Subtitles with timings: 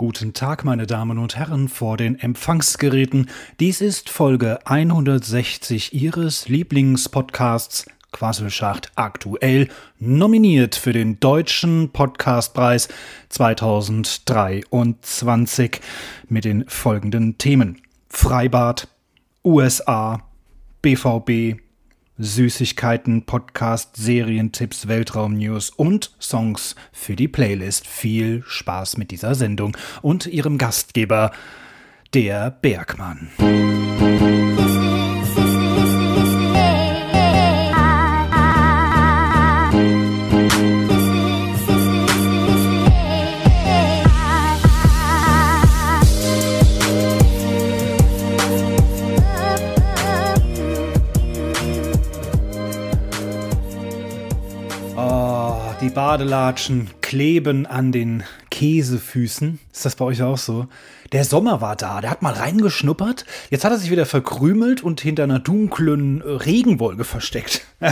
[0.00, 3.28] Guten Tag, meine Damen und Herren, vor den Empfangsgeräten.
[3.60, 9.68] Dies ist Folge 160 Ihres Lieblingspodcasts Quasselschacht aktuell,
[9.98, 12.88] nominiert für den Deutschen Podcastpreis
[13.28, 15.82] 2023
[16.30, 18.88] mit den folgenden Themen: Freibad,
[19.44, 20.22] USA,
[20.80, 21.60] BVB,
[22.20, 27.86] Süßigkeiten, Podcast, Serientipps, Weltraumnews und Songs für die Playlist.
[27.86, 31.32] Viel Spaß mit dieser Sendung und ihrem Gastgeber,
[32.12, 33.30] der Bergmann.
[33.38, 34.69] Die
[56.00, 59.58] Badelatschen kleben an den Käsefüßen.
[59.70, 60.66] Ist das bei euch auch so?
[61.12, 63.26] Der Sommer war da, der hat mal reingeschnuppert.
[63.50, 67.66] Jetzt hat er sich wieder verkrümelt und hinter einer dunklen Regenwolke versteckt.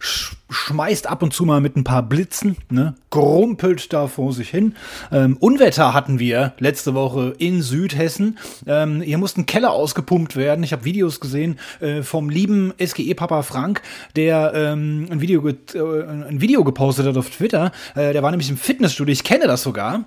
[0.00, 2.94] schmeißt ab und zu mal mit ein paar Blitzen, ne?
[3.10, 4.74] grumpelt da vor sich hin.
[5.12, 8.38] Ähm, Unwetter hatten wir letzte Woche in Südhessen.
[8.66, 10.64] Ähm, hier musste ein Keller ausgepumpt werden.
[10.64, 13.82] Ich habe Videos gesehen äh, vom lieben SGE-Papa Frank,
[14.16, 17.72] der ähm, ein, Video äh, ein Video gepostet hat auf Twitter.
[17.94, 19.12] Äh, der war nämlich im Fitnessstudio.
[19.12, 20.04] Ich kenne das sogar.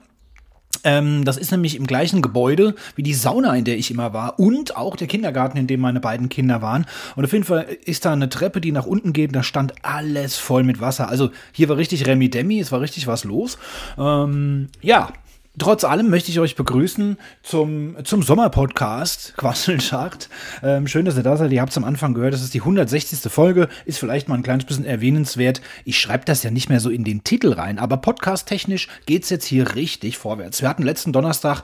[0.83, 4.39] Ähm, das ist nämlich im gleichen Gebäude wie die Sauna, in der ich immer war
[4.39, 6.85] und auch der Kindergarten, in dem meine beiden Kinder waren.
[7.15, 9.73] Und auf jeden Fall ist da eine Treppe, die nach unten geht, und da stand
[9.83, 11.09] alles voll mit Wasser.
[11.09, 13.57] Also hier war richtig Remi Demi, es war richtig was los.
[13.97, 15.13] Ähm, ja,
[15.59, 20.27] Trotz allem möchte ich euch begrüßen zum, zum Sommerpodcast Quasselschacht.
[20.63, 21.51] Ähm, schön, dass ihr da seid.
[21.51, 23.31] Ihr habt es am Anfang gehört, das ist die 160.
[23.31, 23.69] Folge.
[23.85, 25.61] Ist vielleicht mal ein kleines bisschen erwähnenswert.
[25.85, 29.29] Ich schreibe das ja nicht mehr so in den Titel rein, aber podcast-technisch geht es
[29.29, 30.61] jetzt hier richtig vorwärts.
[30.61, 31.63] Wir hatten letzten Donnerstag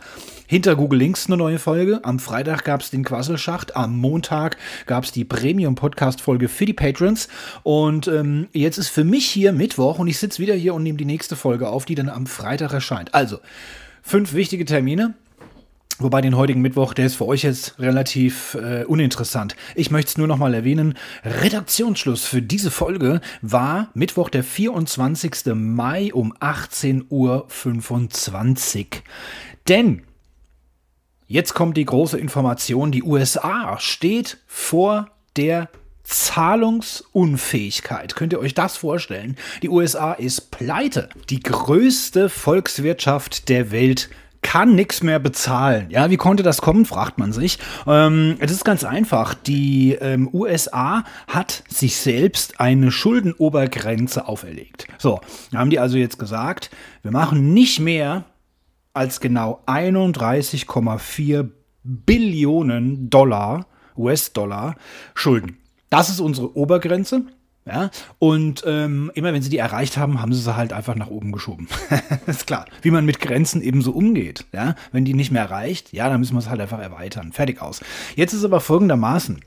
[0.50, 2.00] hinter Google Links eine neue Folge.
[2.02, 3.75] Am Freitag gab es den Quasselschacht.
[3.75, 7.27] Am Montag gab es die Premium-Podcast-Folge für die Patrons.
[7.61, 10.98] Und ähm, jetzt ist für mich hier Mittwoch und ich sitze wieder hier und nehme
[10.98, 13.14] die nächste Folge auf, die dann am Freitag erscheint.
[13.14, 13.37] Also,
[14.02, 15.14] fünf wichtige Termine.
[15.99, 19.55] Wobei den heutigen Mittwoch, der ist für euch jetzt relativ äh, uninteressant.
[19.76, 20.95] Ich möchte es nur noch mal erwähnen.
[21.23, 25.54] Redaktionsschluss für diese Folge war Mittwoch, der 24.
[25.54, 29.04] Mai um 18.25 Uhr.
[29.67, 30.02] Denn
[31.30, 32.92] jetzt kommt die große Information.
[32.92, 35.08] Die USA steht vor
[35.38, 35.70] der
[36.04, 38.16] Zahlungsunfähigkeit.
[38.16, 39.38] Könnt ihr euch das vorstellen?
[39.62, 41.08] Die USA ist pleite.
[41.30, 44.10] Die größte Volkswirtschaft der Welt
[44.42, 45.88] kann nichts mehr bezahlen.
[45.90, 47.60] Ja, wie konnte das kommen, fragt man sich.
[47.86, 49.34] Ähm, es ist ganz einfach.
[49.34, 54.88] Die ähm, USA hat sich selbst eine Schuldenobergrenze auferlegt.
[54.98, 55.20] So,
[55.54, 56.72] haben die also jetzt gesagt,
[57.04, 58.23] wir machen nicht mehr
[58.94, 61.50] als genau 31,4
[61.83, 63.67] Billionen Dollar,
[63.98, 64.76] US-Dollar
[65.16, 65.58] Schulden.
[65.89, 67.23] Das ist unsere Obergrenze.
[67.66, 71.10] Ja, und ähm, immer wenn sie die erreicht haben, haben sie sie halt einfach nach
[71.10, 71.67] oben geschoben.
[72.26, 72.66] ist klar.
[72.82, 74.45] Wie man mit Grenzen eben so umgeht.
[74.54, 77.32] Ja, wenn die nicht mehr erreicht, ja, dann müssen wir es halt einfach erweitern.
[77.32, 77.82] Fertig aus.
[78.16, 79.42] Jetzt ist aber folgendermaßen.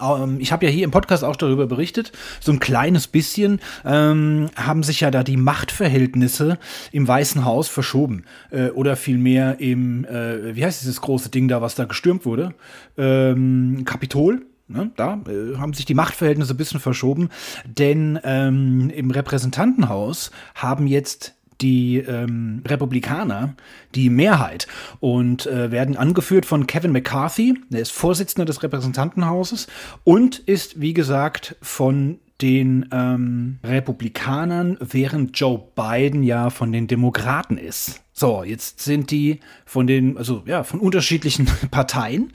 [0.00, 4.50] Ähm, ich habe ja hier im Podcast auch darüber berichtet, so ein kleines bisschen ähm,
[4.56, 6.58] haben sich ja da die Machtverhältnisse
[6.92, 8.24] im Weißen Haus verschoben.
[8.50, 12.54] Äh, oder vielmehr im, äh, wie heißt dieses große Ding da, was da gestürmt wurde?
[12.96, 14.46] Ähm, Kapitol.
[14.68, 17.28] Ne, da äh, haben sich die Machtverhältnisse ein bisschen verschoben,
[17.66, 23.54] denn ähm, im Repräsentantenhaus haben jetzt die ähm, Republikaner
[23.94, 24.66] die Mehrheit.
[25.00, 29.68] Und äh, werden angeführt von Kevin McCarthy, der ist Vorsitzender des Repräsentantenhauses
[30.04, 37.56] und ist, wie gesagt, von den ähm, Republikanern, während Joe Biden ja von den Demokraten
[37.56, 38.02] ist.
[38.14, 42.32] So, jetzt sind die von den, also ja, von unterschiedlichen Parteien.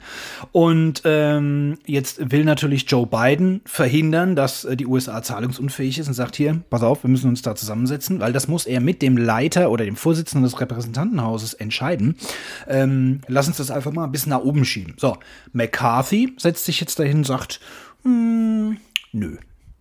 [0.50, 6.14] Und ähm, jetzt will natürlich Joe Biden verhindern, dass äh, die USA zahlungsunfähig ist und
[6.14, 9.16] sagt hier, pass auf, wir müssen uns da zusammensetzen, weil das muss er mit dem
[9.16, 12.16] Leiter oder dem Vorsitzenden des Repräsentantenhauses entscheiden.
[12.66, 14.94] Ähm, lass uns das einfach mal ein bisschen nach oben schieben.
[14.98, 15.16] So,
[15.52, 17.60] McCarthy setzt sich jetzt dahin und sagt,
[18.02, 18.78] hm,
[19.12, 19.36] nö,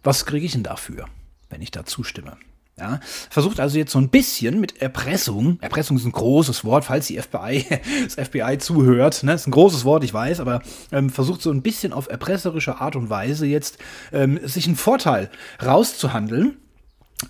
[0.07, 1.05] was kriege ich denn dafür,
[1.49, 2.37] wenn ich da zustimme?
[2.79, 7.07] Ja, versucht also jetzt so ein bisschen mit Erpressung, Erpressung ist ein großes Wort, falls
[7.07, 7.65] die FBI,
[8.05, 10.61] das FBI zuhört, ne, ist ein großes Wort, ich weiß, aber
[10.93, 13.79] ähm, versucht so ein bisschen auf erpresserische Art und Weise jetzt
[14.13, 15.29] ähm, sich einen Vorteil
[15.61, 16.55] rauszuhandeln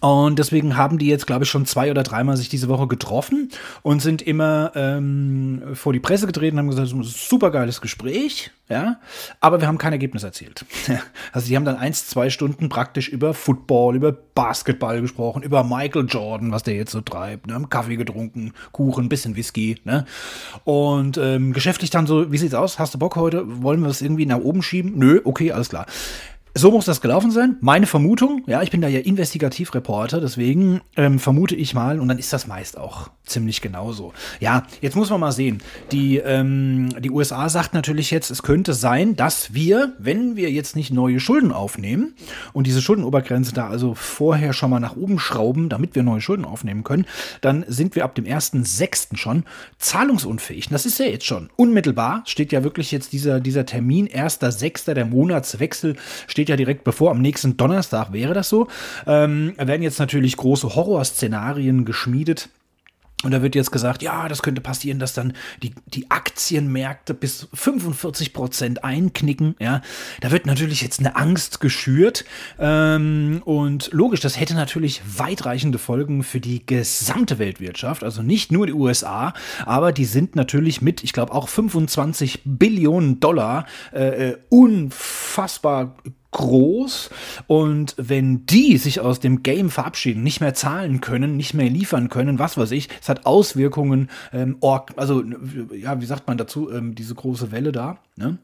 [0.01, 3.49] Und deswegen haben die jetzt, glaube ich, schon zwei oder dreimal sich diese Woche getroffen
[3.83, 8.99] und sind immer ähm, vor die Presse getreten und haben gesagt, super geiles Gespräch, ja,
[9.39, 10.65] aber wir haben kein Ergebnis erzielt.
[11.31, 16.05] also die haben dann eins, zwei Stunden praktisch über Football, über Basketball gesprochen, über Michael
[16.05, 17.53] Jordan, was der jetzt so treibt, ne?
[17.53, 20.05] haben Kaffee getrunken, Kuchen, bisschen Whisky, ne?
[20.65, 22.77] Und ähm, geschäftlich dann so, wie sieht's aus?
[22.77, 23.63] Hast du Bock heute?
[23.63, 24.97] Wollen wir es irgendwie nach oben schieben?
[24.97, 25.85] Nö, okay, alles klar.
[26.57, 27.57] So muss das gelaufen sein.
[27.61, 32.17] Meine Vermutung, ja, ich bin da ja Investigativreporter, deswegen ähm, vermute ich mal, und dann
[32.17, 34.13] ist das meist auch ziemlich genauso.
[34.39, 35.61] Ja, jetzt muss man mal sehen.
[35.91, 40.75] Die, ähm, die USA sagt natürlich jetzt, es könnte sein, dass wir, wenn wir jetzt
[40.75, 42.15] nicht neue Schulden aufnehmen
[42.53, 46.45] und diese Schuldenobergrenze da also vorher schon mal nach oben schrauben, damit wir neue Schulden
[46.45, 47.05] aufnehmen können,
[47.41, 49.15] dann sind wir ab dem 1.6.
[49.15, 49.43] schon
[49.77, 50.67] zahlungsunfähig.
[50.67, 54.93] Und das ist ja jetzt schon unmittelbar, steht ja wirklich jetzt dieser, dieser Termin, 1.6.,
[54.95, 55.95] der Monatswechsel
[56.25, 57.11] steht ja direkt bevor.
[57.11, 58.67] Am nächsten Donnerstag wäre das so.
[59.05, 62.49] Ähm, werden jetzt natürlich große Horrorszenarien geschmiedet
[63.23, 65.33] und da wird jetzt gesagt, ja, das könnte passieren, dass dann
[65.63, 69.55] die, die Aktienmärkte bis 45 Prozent einknicken.
[69.59, 69.81] Ja,
[70.21, 72.25] da wird natürlich jetzt eine Angst geschürt.
[72.59, 78.03] Ähm, und logisch, das hätte natürlich weitreichende Folgen für die gesamte Weltwirtschaft.
[78.03, 79.33] Also nicht nur die USA,
[79.65, 85.95] aber die sind natürlich mit, ich glaube, auch 25 Billionen Dollar äh, äh unfassbar
[86.31, 87.09] groß
[87.47, 92.09] und wenn die sich aus dem Game verabschieden, nicht mehr zahlen können, nicht mehr liefern
[92.09, 95.23] können, was weiß ich, es hat Auswirkungen, ähm, also
[95.73, 98.37] ja, wie sagt man dazu, ähm, diese große Welle da, ne?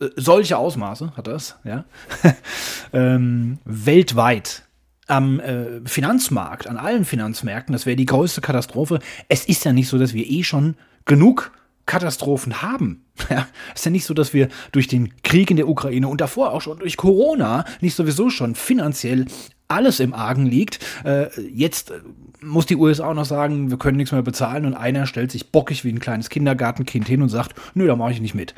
[0.00, 1.84] Äh, solche Ausmaße hat das, ja,
[2.92, 4.62] ähm, weltweit
[5.06, 8.98] am äh, Finanzmarkt, an allen Finanzmärkten, das wäre die größte Katastrophe.
[9.28, 10.74] Es ist ja nicht so, dass wir eh schon
[11.04, 11.52] genug
[11.86, 13.02] Katastrophen haben.
[13.30, 16.52] Ja, ist ja nicht so, dass wir durch den Krieg in der Ukraine und davor
[16.52, 19.24] auch schon durch Corona nicht sowieso schon finanziell
[19.68, 20.78] alles im Argen liegt.
[21.04, 22.00] Äh, jetzt äh,
[22.42, 25.50] muss die USA auch noch sagen, wir können nichts mehr bezahlen und einer stellt sich
[25.50, 28.54] bockig wie ein kleines Kindergartenkind hin und sagt, nö, da mache ich nicht mit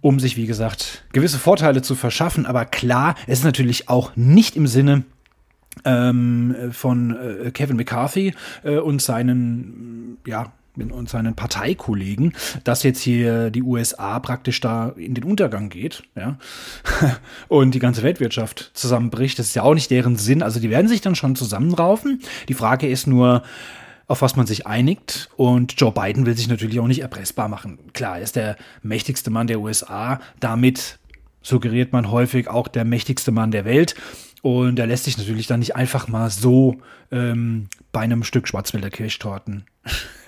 [0.00, 2.46] um sich, wie gesagt, gewisse Vorteile zu verschaffen.
[2.46, 5.02] Aber klar, es ist natürlich auch nicht im Sinne
[5.84, 12.34] ähm, von äh, Kevin McCarthy äh, und seinen, ja, und seinen Parteikollegen,
[12.64, 16.38] dass jetzt hier die USA praktisch da in den Untergang geht, ja,
[17.48, 19.38] und die ganze Weltwirtschaft zusammenbricht.
[19.38, 20.42] Das ist ja auch nicht deren Sinn.
[20.42, 22.20] Also die werden sich dann schon zusammenraufen.
[22.48, 23.42] Die Frage ist nur,
[24.08, 25.28] auf was man sich einigt.
[25.36, 27.78] Und Joe Biden will sich natürlich auch nicht erpressbar machen.
[27.92, 30.20] Klar, er ist der mächtigste Mann der USA.
[30.40, 30.98] Damit
[31.42, 33.94] suggeriert man häufig auch der mächtigste Mann der Welt.
[34.42, 36.76] Und er lässt sich natürlich dann nicht einfach mal so
[37.10, 37.68] ähm,
[37.98, 39.64] bei einem Stück Schwarzwälder Kirschtorten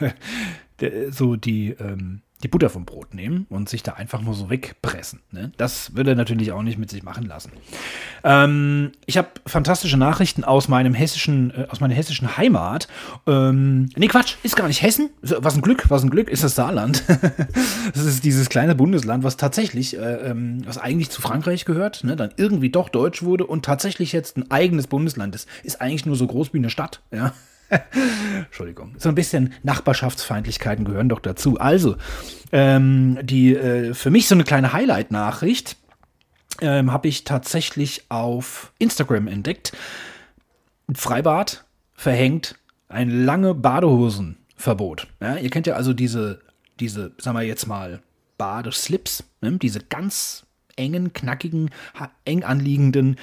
[1.11, 5.21] so die ähm, die Butter vom Brot nehmen und sich da einfach nur so wegpressen.
[5.31, 5.53] Ne?
[5.59, 7.53] Das würde er natürlich auch nicht mit sich machen lassen.
[8.25, 12.89] Ähm, ich habe fantastische Nachrichten aus meinem hessischen, äh, aus meiner hessischen Heimat.
[13.27, 15.11] Ähm, nee, Quatsch, ist gar nicht Hessen.
[15.21, 17.05] Was ein Glück, was ein Glück, ist das Saarland.
[17.95, 22.17] das ist dieses kleine Bundesland, was tatsächlich, äh, ähm, was eigentlich zu Frankreich gehört, ne?
[22.17, 25.47] dann irgendwie doch deutsch wurde und tatsächlich jetzt ein eigenes Bundesland ist.
[25.63, 27.35] Ist eigentlich nur so groß wie eine Stadt, ja.
[28.47, 28.95] Entschuldigung.
[28.99, 31.59] So ein bisschen Nachbarschaftsfeindlichkeiten gehören doch dazu.
[31.59, 31.97] Also,
[32.53, 35.77] ähm, die äh, für mich so eine kleine Highlight-Nachricht
[36.61, 39.73] ähm, habe ich tatsächlich auf Instagram entdeckt.
[40.95, 41.65] Freibad
[41.95, 42.57] verhängt
[42.89, 45.07] ein lange Badehosenverbot.
[45.21, 46.41] Ja, ihr kennt ja also diese,
[46.81, 48.03] diese, sagen wir jetzt mal,
[48.37, 49.53] Badeslips, ne?
[49.59, 50.47] diese ganz
[50.77, 51.71] engen, knackigen,
[52.25, 53.17] eng anliegenden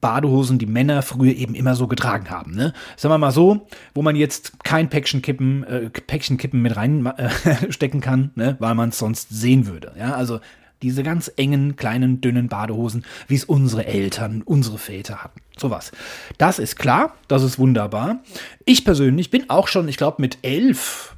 [0.00, 2.54] Badehosen, die Männer früher eben immer so getragen haben.
[2.54, 2.72] Ne?
[2.96, 8.00] Sagen wir mal so, wo man jetzt kein Päckchen Kippen, äh, Päckchen Kippen mit reinstecken
[8.00, 8.56] äh, kann, ne?
[8.58, 9.92] weil man es sonst sehen würde.
[9.98, 10.14] Ja?
[10.14, 10.40] Also
[10.82, 15.40] diese ganz engen, kleinen, dünnen Badehosen, wie es unsere Eltern, unsere Väter hatten.
[15.56, 15.92] Sowas.
[16.36, 18.20] Das ist klar, das ist wunderbar.
[18.66, 21.15] Ich persönlich bin auch schon, ich glaube, mit elf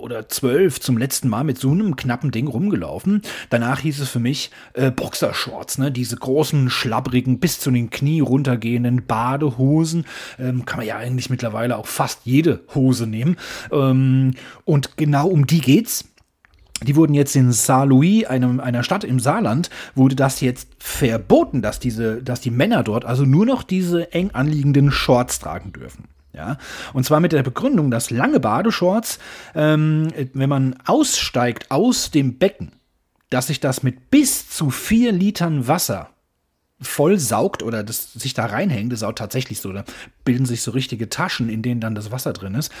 [0.00, 3.22] oder zwölf zum letzten Mal mit so einem knappen Ding rumgelaufen.
[3.50, 5.92] Danach hieß es für mich äh, Boxershorts, ne?
[5.92, 10.06] diese großen, schlabbrigen, bis zu den Knie runtergehenden Badehosen.
[10.38, 13.36] Ähm, kann man ja eigentlich mittlerweile auch fast jede Hose nehmen.
[13.72, 14.32] Ähm,
[14.64, 16.04] und genau um die geht's.
[16.82, 21.78] Die wurden jetzt in Saint-Louis, einem, einer Stadt im Saarland, wurde das jetzt verboten, dass,
[21.78, 26.08] diese, dass die Männer dort also nur noch diese eng anliegenden Shorts tragen dürfen.
[26.32, 26.58] Ja,
[26.92, 29.18] und zwar mit der Begründung, dass lange Badeshorts,
[29.54, 32.70] ähm, wenn man aussteigt aus dem Becken,
[33.30, 36.10] dass sich das mit bis zu vier Litern Wasser
[36.80, 39.84] voll saugt oder das sich da reinhängt, das ist auch tatsächlich so, da
[40.24, 42.72] bilden sich so richtige Taschen, in denen dann das Wasser drin ist,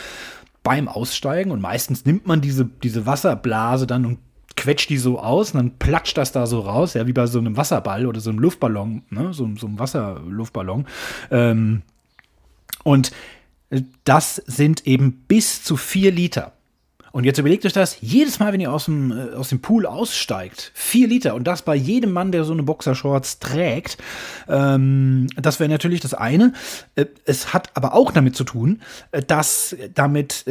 [0.62, 4.18] beim Aussteigen und meistens nimmt man diese, diese Wasserblase dann und
[4.56, 7.38] quetscht die so aus und dann platscht das da so raus, ja, wie bei so
[7.38, 10.86] einem Wasserball oder so einem Luftballon, ne, so, so einem Wasserluftballon.
[11.30, 11.82] Ähm,
[12.84, 13.10] Und
[14.04, 16.52] das sind eben bis zu vier Liter.
[17.12, 19.86] Und jetzt überlegt euch das, jedes Mal, wenn ihr aus dem, äh, aus dem Pool
[19.86, 23.98] aussteigt, vier Liter und das bei jedem Mann, der so eine Boxershorts trägt,
[24.48, 26.52] ähm, das wäre natürlich das eine.
[26.94, 30.44] Äh, es hat aber auch damit zu tun, äh, dass damit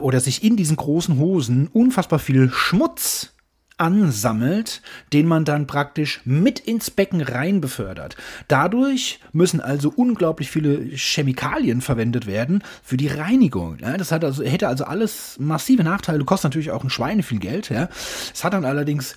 [0.00, 3.32] oder sich in diesen großen Hosen unfassbar viel Schmutz
[3.78, 4.80] ansammelt,
[5.12, 8.16] den man dann praktisch mit ins Becken rein befördert.
[8.48, 13.78] Dadurch müssen also unglaublich viele Chemikalien verwendet werden für die Reinigung.
[13.80, 17.38] Ja, das hat also, hätte also alles massive Nachteile, kostet natürlich auch ein Schweine viel
[17.38, 17.68] Geld.
[17.68, 17.88] Ja.
[18.32, 19.14] Es hat dann allerdings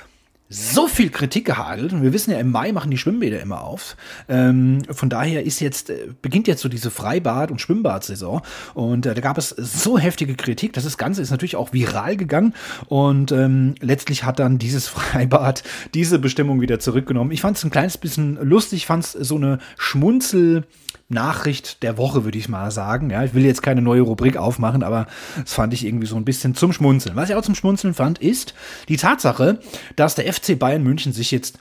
[0.49, 1.93] so viel Kritik gehagelt.
[1.93, 3.95] Und wir wissen ja, im Mai machen die Schwimmbäder immer auf.
[4.27, 8.41] Ähm, von daher ist jetzt, äh, beginnt jetzt so diese Freibad- und Schwimmbadsaison.
[8.73, 10.73] Und äh, da gab es so heftige Kritik.
[10.73, 12.55] Das Ganze ist natürlich auch viral gegangen.
[12.87, 15.63] Und ähm, letztlich hat dann dieses Freibad
[15.93, 17.31] diese Bestimmung wieder zurückgenommen.
[17.31, 20.63] Ich fand es ein kleines bisschen lustig, fand es so eine Schmunzel-
[21.09, 23.09] Nachricht der Woche, würde ich mal sagen.
[23.09, 25.07] Ja, ich will jetzt keine neue Rubrik aufmachen, aber
[25.41, 27.15] das fand ich irgendwie so ein bisschen zum Schmunzeln.
[27.15, 28.53] Was ich auch zum Schmunzeln fand, ist
[28.87, 29.59] die Tatsache,
[29.95, 31.60] dass der FC Bayern München sich jetzt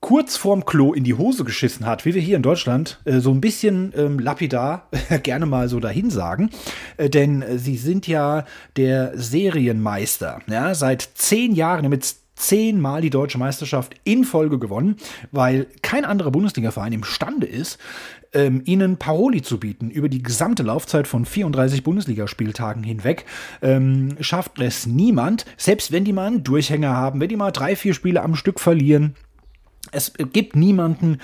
[0.00, 3.30] kurz vorm Klo in die Hose geschissen hat, wie wir hier in Deutschland äh, so
[3.30, 4.88] ein bisschen ähm, lapidar
[5.22, 6.50] gerne mal so dahin sagen.
[6.96, 8.44] Äh, denn äh, sie sind ja
[8.76, 10.40] der Serienmeister.
[10.48, 14.96] Ja, seit zehn Jahren, damit zehnmal die deutsche Meisterschaft in Folge gewonnen,
[15.30, 17.78] weil kein anderer Bundesliga-Verein imstande ist,
[18.32, 23.24] ähm, ihnen Paroli zu bieten über die gesamte Laufzeit von 34 Bundesligaspieltagen hinweg,
[23.62, 27.76] ähm, schafft es niemand, selbst wenn die mal einen Durchhänger haben, wenn die mal drei,
[27.76, 29.14] vier Spiele am Stück verlieren,
[29.92, 31.18] es gibt niemanden,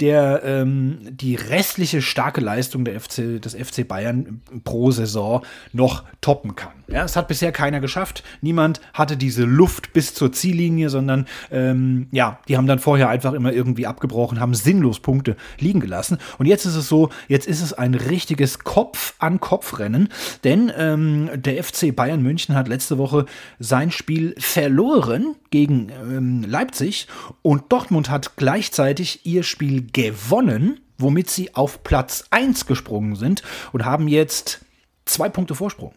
[0.00, 6.56] der ähm, die restliche starke Leistung der FC, des FC Bayern pro Saison noch toppen
[6.56, 6.72] kann.
[6.88, 8.24] Ja, es hat bisher keiner geschafft.
[8.40, 13.32] Niemand hatte diese Luft bis zur Ziellinie, sondern ähm, ja, die haben dann vorher einfach
[13.32, 16.18] immer irgendwie abgebrochen, haben sinnlos Punkte liegen gelassen.
[16.38, 20.08] Und jetzt ist es so, jetzt ist es ein richtiges Kopf-an-Kopf-Rennen,
[20.42, 23.26] denn ähm, der FC Bayern München hat letzte Woche
[23.60, 27.06] sein Spiel verloren gegen ähm, Leipzig
[27.42, 33.84] und Dortmund hat gleichzeitig ihr Spiel gewonnen, womit sie auf Platz 1 gesprungen sind und
[33.84, 34.60] haben jetzt
[35.04, 35.94] zwei Punkte Vorsprung.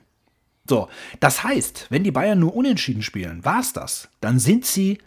[0.68, 0.88] So,
[1.20, 5.00] das heißt, wenn die Bayern nur unentschieden spielen, war es das, dann sind sie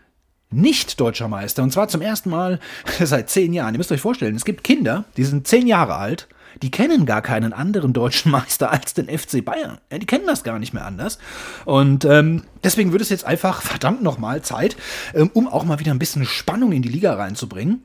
[0.50, 1.62] nicht deutscher Meister.
[1.62, 2.60] Und zwar zum ersten Mal
[3.00, 3.74] seit zehn Jahren.
[3.74, 6.28] Ihr müsst euch vorstellen, es gibt Kinder, die sind zehn Jahre alt
[6.62, 9.78] die kennen gar keinen anderen deutschen Meister als den FC Bayern.
[9.90, 11.18] Ja, die kennen das gar nicht mehr anders.
[11.64, 14.76] Und ähm, deswegen wird es jetzt einfach verdammt nochmal Zeit,
[15.14, 17.82] ähm, um auch mal wieder ein bisschen Spannung in die Liga reinzubringen.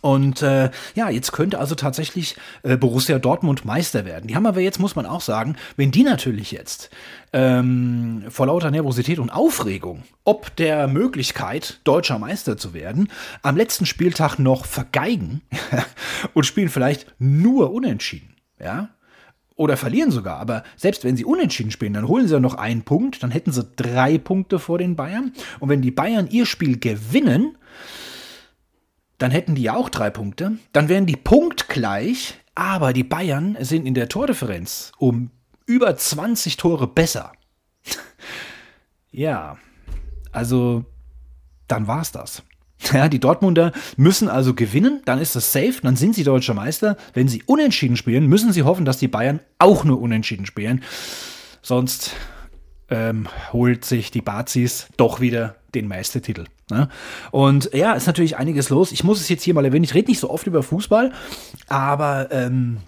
[0.00, 4.26] Und äh, ja, jetzt könnte also tatsächlich äh, Borussia Dortmund Meister werden.
[4.26, 6.90] Die haben aber jetzt, muss man auch sagen, wenn die natürlich jetzt
[7.32, 13.08] ähm, vor lauter Nervosität und Aufregung, ob der Möglichkeit, deutscher Meister zu werden,
[13.42, 15.42] am letzten Spieltag noch vergeigen
[16.34, 18.34] und spielen vielleicht nur unentschieden.
[18.58, 18.88] Ja,
[19.56, 20.38] oder verlieren sogar.
[20.38, 23.52] Aber selbst wenn sie unentschieden spielen, dann holen sie ja noch einen Punkt, dann hätten
[23.52, 25.32] sie drei Punkte vor den Bayern.
[25.60, 27.56] Und wenn die Bayern ihr Spiel gewinnen,
[29.18, 30.58] dann hätten die ja auch drei Punkte.
[30.72, 35.30] Dann wären die punktgleich, aber die Bayern sind in der Tordifferenz um
[35.66, 37.32] über 20 Tore besser.
[39.10, 39.56] ja,
[40.32, 40.84] also
[41.68, 42.42] dann war's das.
[42.92, 46.98] Ja, die Dortmunder müssen also gewinnen, dann ist das safe, dann sind sie deutscher Meister.
[47.14, 50.84] Wenn sie unentschieden spielen, müssen sie hoffen, dass die Bayern auch nur unentschieden spielen.
[51.62, 52.12] Sonst
[52.90, 56.44] ähm, holt sich die Bazis doch wieder den Meistertitel.
[56.70, 56.88] Ne?
[57.30, 58.90] Und ja, ist natürlich einiges los.
[58.90, 61.12] Ich muss es jetzt hier mal erwähnen, ich rede nicht so oft über Fußball,
[61.68, 62.78] aber ähm,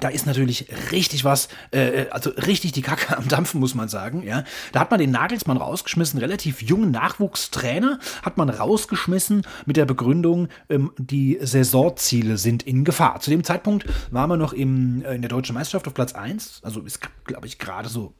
[0.00, 4.22] da ist natürlich richtig was, äh, also richtig die Kacke am Dampfen, muss man sagen.
[4.22, 9.84] Ja, da hat man den Nagelsmann rausgeschmissen, relativ jungen Nachwuchstrainer hat man rausgeschmissen mit der
[9.84, 13.20] Begründung, ähm, die Saisonziele sind in Gefahr.
[13.20, 16.60] Zu dem Zeitpunkt war man noch im, äh, in der deutschen Meisterschaft auf Platz 1,
[16.64, 18.14] also ist, glaube ich, gerade so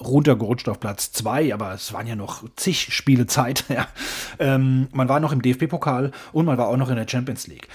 [0.00, 3.64] runtergerutscht auf Platz 2, aber es waren ja noch zig Spiele Zeit.
[3.74, 3.88] Ja.
[4.38, 7.66] Ähm, man war noch im DFB-Pokal und man war auch noch in der Champions League.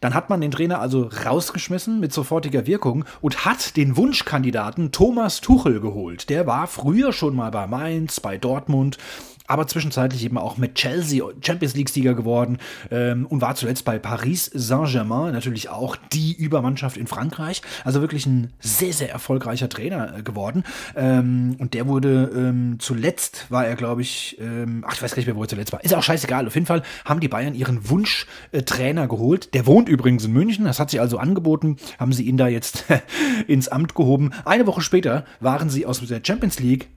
[0.00, 5.40] Dann hat man den Trainer also rausgeschmissen mit sofortiger Wirkung und hat den Wunschkandidaten Thomas
[5.40, 6.28] Tuchel geholt.
[6.28, 8.98] Der war früher schon mal bei Mainz, bei Dortmund
[9.46, 12.58] aber zwischenzeitlich eben auch mit Chelsea Champions League-Sieger geworden
[12.90, 17.62] ähm, und war zuletzt bei Paris Saint-Germain, natürlich auch die Übermannschaft in Frankreich.
[17.84, 20.64] Also wirklich ein sehr, sehr erfolgreicher Trainer äh, geworden.
[20.94, 25.18] Ähm, und der wurde ähm, zuletzt, war er, glaube ich, ähm, ach, ich weiß gar
[25.18, 25.82] nicht mehr, wo er zuletzt war.
[25.84, 26.46] Ist auch scheißegal.
[26.46, 29.54] Auf jeden Fall haben die Bayern ihren Wunschtrainer äh, geholt.
[29.54, 30.64] Der wohnt übrigens in München.
[30.64, 31.76] Das hat sich also angeboten.
[31.98, 32.84] Haben sie ihn da jetzt
[33.46, 34.32] ins Amt gehoben.
[34.44, 36.88] Eine Woche später waren sie aus der Champions League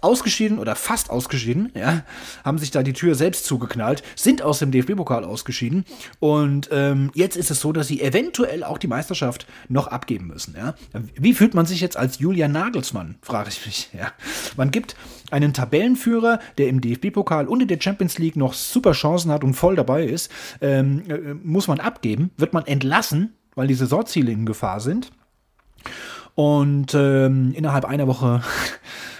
[0.00, 2.02] ausgeschieden oder fast ausgeschieden, ja,
[2.44, 5.84] haben sich da die Tür selbst zugeknallt, sind aus dem DFB-Pokal ausgeschieden
[6.20, 10.54] und ähm, jetzt ist es so, dass sie eventuell auch die Meisterschaft noch abgeben müssen.
[10.56, 10.74] Ja.
[11.14, 13.90] Wie fühlt man sich jetzt als Julian Nagelsmann, frage ich mich.
[13.92, 14.12] Ja.
[14.56, 14.96] Man gibt
[15.30, 19.54] einen Tabellenführer, der im DFB-Pokal und in der Champions League noch super Chancen hat und
[19.54, 24.46] voll dabei ist, ähm, äh, muss man abgeben, wird man entlassen, weil die Saisonziele in
[24.46, 25.10] Gefahr sind.
[26.34, 28.42] Und ähm, innerhalb einer Woche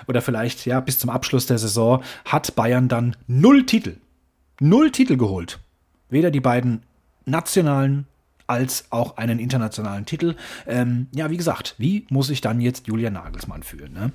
[0.08, 3.96] oder vielleicht ja bis zum Abschluss der Saison hat Bayern dann null Titel.
[4.60, 5.58] Null Titel geholt.
[6.08, 6.82] Weder die beiden
[7.24, 8.06] nationalen
[8.46, 10.36] als auch einen internationalen Titel.
[10.66, 13.92] Ähm, ja, wie gesagt, wie muss sich dann jetzt Julian Nagelsmann fühlen?
[13.92, 14.12] Ne?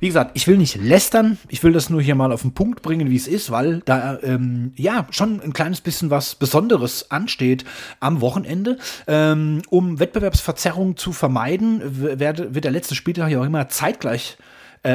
[0.00, 2.82] Wie gesagt, ich will nicht lästern, ich will das nur hier mal auf den Punkt
[2.82, 7.64] bringen, wie es ist, weil da ähm, ja schon ein kleines bisschen was Besonderes ansteht
[8.00, 8.78] am Wochenende.
[9.06, 11.82] Ähm, um Wettbewerbsverzerrung zu vermeiden,
[12.18, 14.42] wird, wird der letzte Spieltag ja auch immer zeitgleich äh,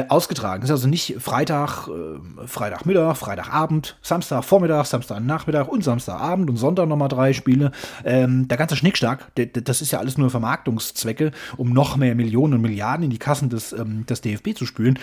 [0.08, 0.60] ausgetragen.
[0.60, 6.56] Das ist also nicht Freitag, äh, Freitagmittag, Freitagabend, Samstag Vormittag, Samstag Nachmittag und Samstagabend und
[6.56, 7.72] Sonntag nochmal drei Spiele.
[8.04, 12.60] Ähm, der ganze Schnickschnack, das ist ja alles nur Vermarktungszwecke, um noch mehr Millionen und
[12.60, 14.98] Milliarden in die Kassen des, ähm, des DFB zu spülen.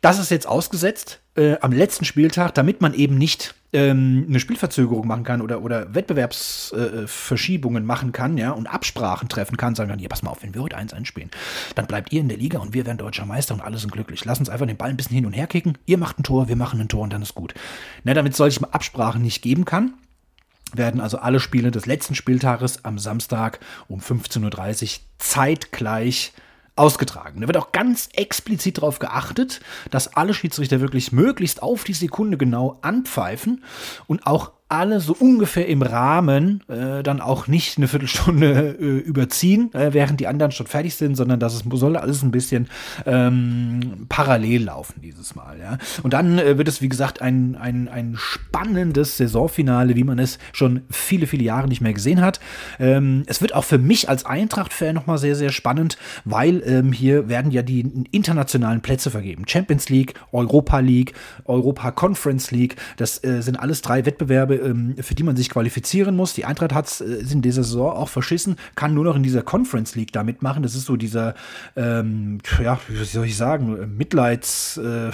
[0.00, 5.06] Das ist jetzt ausgesetzt äh, am letzten Spieltag, damit man eben nicht ähm, eine Spielverzögerung
[5.06, 9.98] machen kann oder, oder Wettbewerbsverschiebungen äh, machen kann, ja, und Absprachen treffen kann, sagen dann,
[9.98, 11.30] hier, pass mal auf, wenn wir heute 1 einspielen,
[11.74, 14.24] dann bleibt ihr in der Liga und wir werden deutscher Meister und alle sind glücklich.
[14.24, 15.76] Lass uns einfach den Ball ein bisschen hin und her kicken.
[15.86, 17.54] Ihr macht ein Tor, wir machen ein Tor und dann ist gut.
[18.02, 19.94] Na, damit es solche Absprachen nicht geben kann,
[20.72, 26.32] werden also alle Spiele des letzten Spieltages am Samstag um 15.30 Uhr zeitgleich
[26.76, 27.40] ausgetragen.
[27.40, 29.60] Da wird auch ganz explizit darauf geachtet,
[29.90, 33.64] dass alle Schiedsrichter wirklich möglichst auf die Sekunde genau anpfeifen
[34.06, 39.74] und auch alle so ungefähr im Rahmen äh, dann auch nicht eine Viertelstunde äh, überziehen,
[39.74, 42.68] äh, während die anderen schon fertig sind, sondern dass es soll alles ein bisschen
[43.04, 45.58] ähm, parallel laufen dieses Mal.
[45.58, 45.78] Ja?
[46.04, 50.38] Und dann äh, wird es, wie gesagt, ein, ein, ein spannendes Saisonfinale, wie man es
[50.52, 52.38] schon viele, viele Jahre nicht mehr gesehen hat.
[52.78, 57.28] Ähm, es wird auch für mich als Eintracht-Fan nochmal sehr, sehr spannend, weil ähm, hier
[57.28, 57.80] werden ja die
[58.12, 59.44] internationalen Plätze vergeben.
[59.48, 65.14] Champions League, Europa League, Europa Conference League, das äh, sind alles drei Wettbewerbe, ähm, für
[65.14, 66.34] die man sich qualifizieren muss.
[66.34, 69.42] Die Eintracht hat es äh, in dieser Saison auch verschissen, kann nur noch in dieser
[69.42, 70.62] Conference League da mitmachen.
[70.62, 71.34] Das ist so dieser,
[71.76, 75.10] ähm, ja, wie soll ich sagen, Mitleids, äh,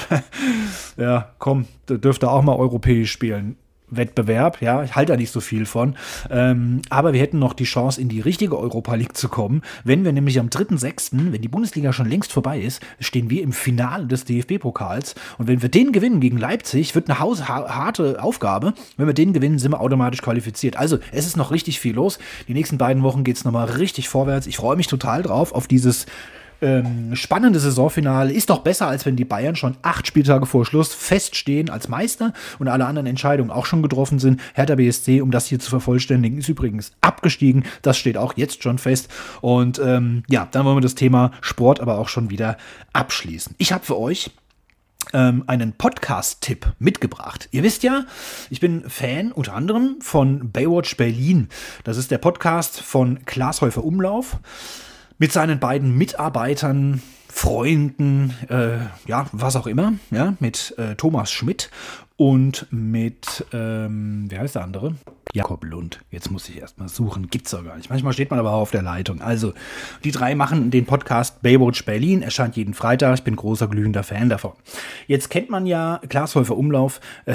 [1.00, 3.56] ja, komm, dürfte auch mal europäisch spielen.
[3.88, 5.96] Wettbewerb, ja, ich halte da nicht so viel von.
[6.30, 9.62] Ähm, aber wir hätten noch die Chance, in die richtige Europa League zu kommen.
[9.84, 13.52] Wenn wir nämlich am 3.6., wenn die Bundesliga schon längst vorbei ist, stehen wir im
[13.52, 15.14] Finale des DFB-Pokals.
[15.38, 18.74] Und wenn wir den gewinnen gegen Leipzig, wird eine harte Aufgabe.
[18.96, 20.76] Wenn wir den gewinnen, sind wir automatisch qualifiziert.
[20.76, 22.18] Also, es ist noch richtig viel los.
[22.48, 24.46] Die nächsten beiden Wochen geht es nochmal richtig vorwärts.
[24.46, 26.06] Ich freue mich total drauf auf dieses
[26.62, 30.94] ähm, spannende Saisonfinale ist doch besser, als wenn die Bayern schon acht Spieltage vor Schluss
[30.94, 34.40] feststehen als Meister und alle anderen Entscheidungen auch schon getroffen sind.
[34.54, 37.64] Hertha BSC, um das hier zu vervollständigen, ist übrigens abgestiegen.
[37.82, 39.08] Das steht auch jetzt schon fest.
[39.40, 42.56] Und ähm, ja, dann wollen wir das Thema Sport aber auch schon wieder
[42.92, 43.54] abschließen.
[43.58, 44.30] Ich habe für euch
[45.12, 47.48] ähm, einen Podcast-Tipp mitgebracht.
[47.52, 48.04] Ihr wisst ja,
[48.50, 51.48] ich bin Fan unter anderem von Baywatch Berlin.
[51.84, 54.38] Das ist der Podcast von Klaas Häufer Umlauf
[55.18, 61.70] mit seinen beiden Mitarbeitern, Freunden, äh, ja, was auch immer, ja, mit äh, Thomas Schmidt
[62.16, 64.94] und mit, ähm, wie heißt der andere?
[65.36, 66.00] Jakob Lund.
[66.10, 67.28] Jetzt muss ich erstmal suchen.
[67.28, 67.90] Gibt's doch gar nicht.
[67.90, 69.20] Manchmal steht man aber auch auf der Leitung.
[69.20, 69.52] Also,
[70.02, 72.22] die drei machen den Podcast Baywatch Berlin.
[72.22, 73.18] Erscheint jeden Freitag.
[73.18, 74.52] Ich bin großer, glühender Fan davon.
[75.06, 77.34] Jetzt kennt man ja Klaas Häufer Umlauf äh,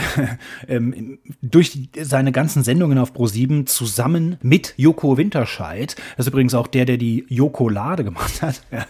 [0.75, 5.95] äh, durch seine ganzen Sendungen auf Pro7 zusammen mit Joko Winterscheid.
[6.17, 8.61] Das ist übrigens auch der, der die Jokolade gemacht hat.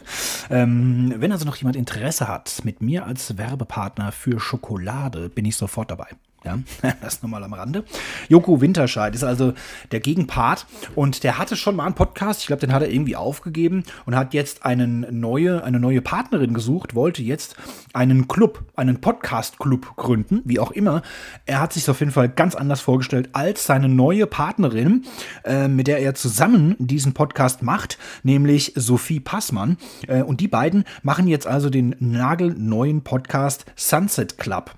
[0.50, 5.56] Ähm, wenn also noch jemand Interesse hat, mit mir als Werbepartner für Schokolade, bin ich
[5.56, 6.08] sofort dabei.
[6.44, 6.58] Ja,
[7.02, 7.84] das nochmal am Rande.
[8.28, 9.54] Joko Winterscheid ist also
[9.92, 10.66] der Gegenpart
[10.96, 12.42] und der hatte schon mal einen Podcast.
[12.42, 16.56] Ich glaube, den hat er irgendwie aufgegeben und hat jetzt einen neue, eine neue Partnerin
[16.56, 17.56] gesucht, wollte jetzt
[17.94, 21.04] einen Club, einen Podcast-Club gründen, wie auch immer.
[21.46, 25.06] Er hat sich auf jeden Fall ganz anders vorgestellt als seine neue Partnerin,
[25.44, 29.78] äh, mit der er zusammen diesen Podcast macht, nämlich Sophie Passmann.
[30.08, 34.76] Äh, und die beiden machen jetzt also den nagelneuen Podcast Sunset Club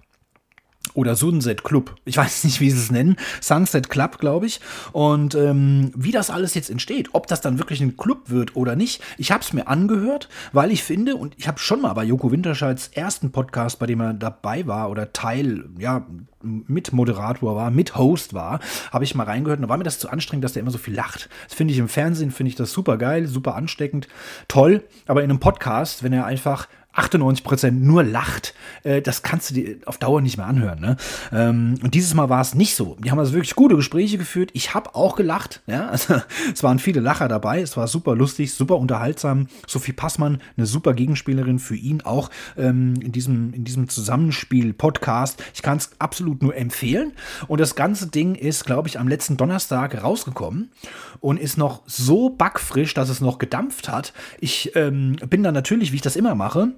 [0.94, 1.96] oder Sunset Club.
[2.06, 3.18] Ich weiß nicht, wie sie es nennen.
[3.42, 4.60] Sunset Club, glaube ich.
[4.92, 8.76] Und ähm, wie das alles jetzt entsteht, ob das dann wirklich ein Club wird oder
[8.76, 12.04] nicht, ich habe es mir angehört, weil ich finde, und ich habe schon mal bei
[12.04, 16.06] Joko Winterscheids ersten Podcast, bei dem er dabei war oder Teil, ja,
[16.44, 18.60] mit Moderator war, mit Host war,
[18.92, 20.78] habe ich mal reingehört und da war mir das zu anstrengend, dass der immer so
[20.78, 21.30] viel lacht.
[21.48, 24.08] Das finde ich im Fernsehen, finde ich das super geil, super ansteckend,
[24.48, 24.84] toll.
[25.08, 28.54] Aber in einem Podcast, wenn er einfach 98% nur lacht,
[28.84, 30.80] äh, das kannst du dir auf Dauer nicht mehr anhören.
[30.80, 30.98] Ne?
[31.32, 32.98] Ähm, und dieses Mal war es nicht so.
[33.04, 34.52] Die haben also wirklich gute Gespräche geführt.
[34.54, 35.62] Ich habe auch gelacht.
[35.68, 35.92] Ja?
[35.94, 36.16] Also,
[36.52, 37.62] es waren viele Lacher dabei.
[37.62, 39.48] Es war super lustig, super unterhaltsam.
[39.68, 45.44] Sophie Passmann, eine super Gegenspielerin für ihn auch ähm, in diesem, in diesem Zusammenspiel-Podcast.
[45.54, 47.14] Ich kann es absolut nur empfehlen.
[47.48, 50.72] Und das ganze Ding ist, glaube ich, am letzten Donnerstag rausgekommen
[51.20, 54.14] und ist noch so backfrisch, dass es noch gedampft hat.
[54.40, 56.74] Ich ähm, bin dann natürlich, wie ich das immer mache,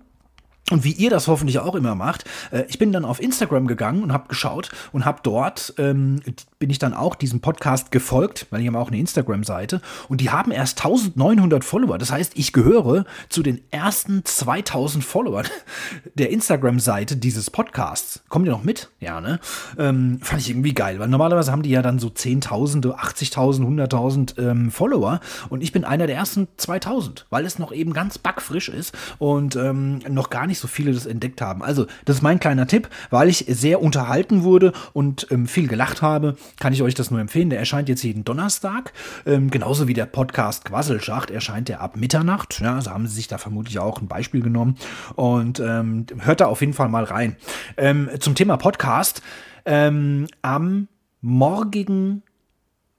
[0.71, 4.01] und wie ihr das hoffentlich auch immer macht, äh, ich bin dann auf Instagram gegangen
[4.01, 6.21] und habe geschaut und habe dort, ähm,
[6.65, 10.31] bin ich dann auch diesem Podcast gefolgt, weil ich habe auch eine Instagram-Seite und die
[10.31, 11.99] haben erst 1900 Follower.
[11.99, 15.45] Das heißt, ich gehöre zu den ersten 2000 Followern
[16.15, 18.23] der Instagram-Seite dieses Podcasts.
[18.29, 18.89] Kommt ihr noch mit?
[18.99, 19.39] Ja, ne?
[19.77, 24.39] Ähm, fand ich irgendwie geil, weil normalerweise haben die ja dann so Zehntausende, 80.000, 100.000
[24.39, 28.69] ähm, Follower und ich bin einer der ersten 2000, weil es noch eben ganz backfrisch
[28.69, 31.61] ist und ähm, noch gar nicht nicht so viele das entdeckt haben.
[31.61, 36.01] Also, das ist mein kleiner Tipp, weil ich sehr unterhalten wurde und ähm, viel gelacht
[36.01, 37.49] habe, kann ich euch das nur empfehlen.
[37.49, 38.93] Der erscheint jetzt jeden Donnerstag,
[39.25, 42.59] ähm, genauso wie der Podcast Quasselschacht erscheint der ab Mitternacht.
[42.59, 44.77] Ja, also haben sie sich da vermutlich auch ein Beispiel genommen
[45.15, 47.35] und ähm, hört da auf jeden Fall mal rein.
[47.77, 49.21] Ähm, zum Thema Podcast
[49.65, 50.87] ähm, am
[51.21, 52.23] morgigen,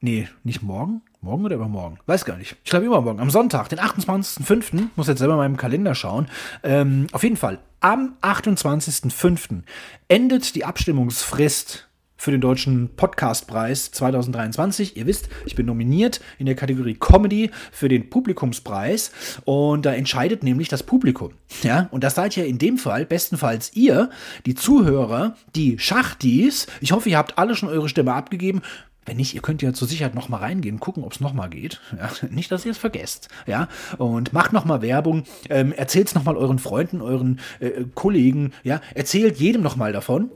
[0.01, 1.99] nee, nicht morgen, Morgen oder übermorgen?
[2.07, 2.57] Weiß gar nicht.
[2.62, 3.19] Ich glaube übermorgen.
[3.19, 4.90] Am Sonntag, den 28.05.
[4.95, 6.29] Muss jetzt selber in meinem Kalender schauen.
[6.62, 9.62] Ähm, auf jeden Fall, am 28.05.
[10.07, 14.96] endet die Abstimmungsfrist für den deutschen Podcastpreis 2023.
[14.96, 19.12] Ihr wisst, ich bin nominiert in der Kategorie Comedy für den Publikumspreis
[19.44, 21.33] und da entscheidet nämlich das Publikum.
[21.62, 24.11] Ja, und das seid ja in dem Fall bestenfalls ihr,
[24.46, 26.66] die Zuhörer, die Schachtis.
[26.81, 28.62] Ich hoffe, ihr habt alle schon eure Stimme abgegeben.
[29.07, 31.46] Wenn nicht, ihr könnt ja zur Sicherheit noch mal reingehen, gucken, ob es noch mal
[31.46, 31.81] geht.
[31.96, 33.29] Ja, nicht, dass ihr es vergesst.
[33.46, 35.22] Ja, und macht noch mal Werbung.
[35.48, 38.52] Ähm, Erzählt es noch mal euren Freunden, euren äh, Kollegen.
[38.64, 40.31] Ja, erzählt jedem noch mal davon.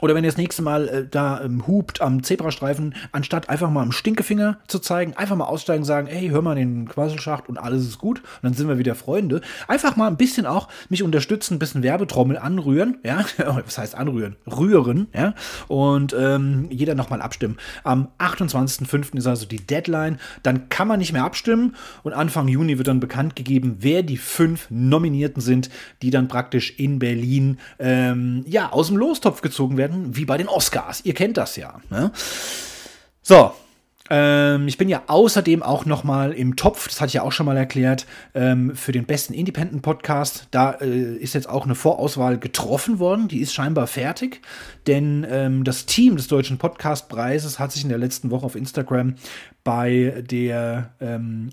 [0.00, 3.82] Oder wenn ihr das nächste Mal äh, da ähm, hupt am Zebrastreifen, anstatt einfach mal
[3.82, 7.82] am Stinkefinger zu zeigen, einfach mal aussteigen, sagen, hey, hör mal den Quasselschacht und alles
[7.82, 8.18] ist gut.
[8.20, 9.40] Und dann sind wir wieder Freunde.
[9.66, 13.24] Einfach mal ein bisschen auch mich unterstützen, ein bisschen Werbetrommel anrühren, ja.
[13.64, 14.36] Was heißt anrühren?
[14.46, 15.34] Rühren, ja.
[15.68, 17.56] Und ähm, jeder nochmal abstimmen.
[17.84, 19.16] Am 28.05.
[19.16, 20.18] ist also die Deadline.
[20.42, 24.16] Dann kann man nicht mehr abstimmen und Anfang Juni wird dann bekannt gegeben, wer die
[24.16, 25.70] fünf Nominierten sind,
[26.02, 30.36] die dann praktisch in Berlin ähm, ja aus dem Lostopf gezogen werden werden, wie bei
[30.36, 31.04] den Oscars.
[31.04, 31.80] Ihr kennt das ja.
[31.90, 32.12] Ne?
[33.22, 33.52] So,
[34.10, 37.32] ähm, ich bin ja außerdem auch noch mal im Topf, das hatte ich ja auch
[37.32, 40.48] schon mal erklärt, ähm, für den besten Independent Podcast.
[40.50, 44.40] Da äh, ist jetzt auch eine Vorauswahl getroffen worden, die ist scheinbar fertig,
[44.86, 49.16] denn ähm, das Team des Deutschen Podcastpreises hat sich in der letzten Woche auf Instagram
[49.62, 50.94] bei, der,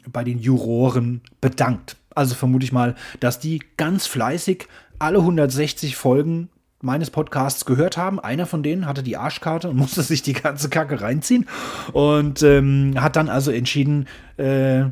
[0.07, 1.97] bei den Juroren bedankt.
[2.11, 4.69] Also vermute ich mal, dass die ganz fleißig
[4.99, 6.49] alle 160 Folgen
[6.85, 8.19] meines Podcasts gehört haben.
[8.19, 11.47] Einer von denen hatte die Arschkarte und musste sich die ganze Kacke reinziehen
[11.91, 14.85] und ähm, hat dann also entschieden, äh,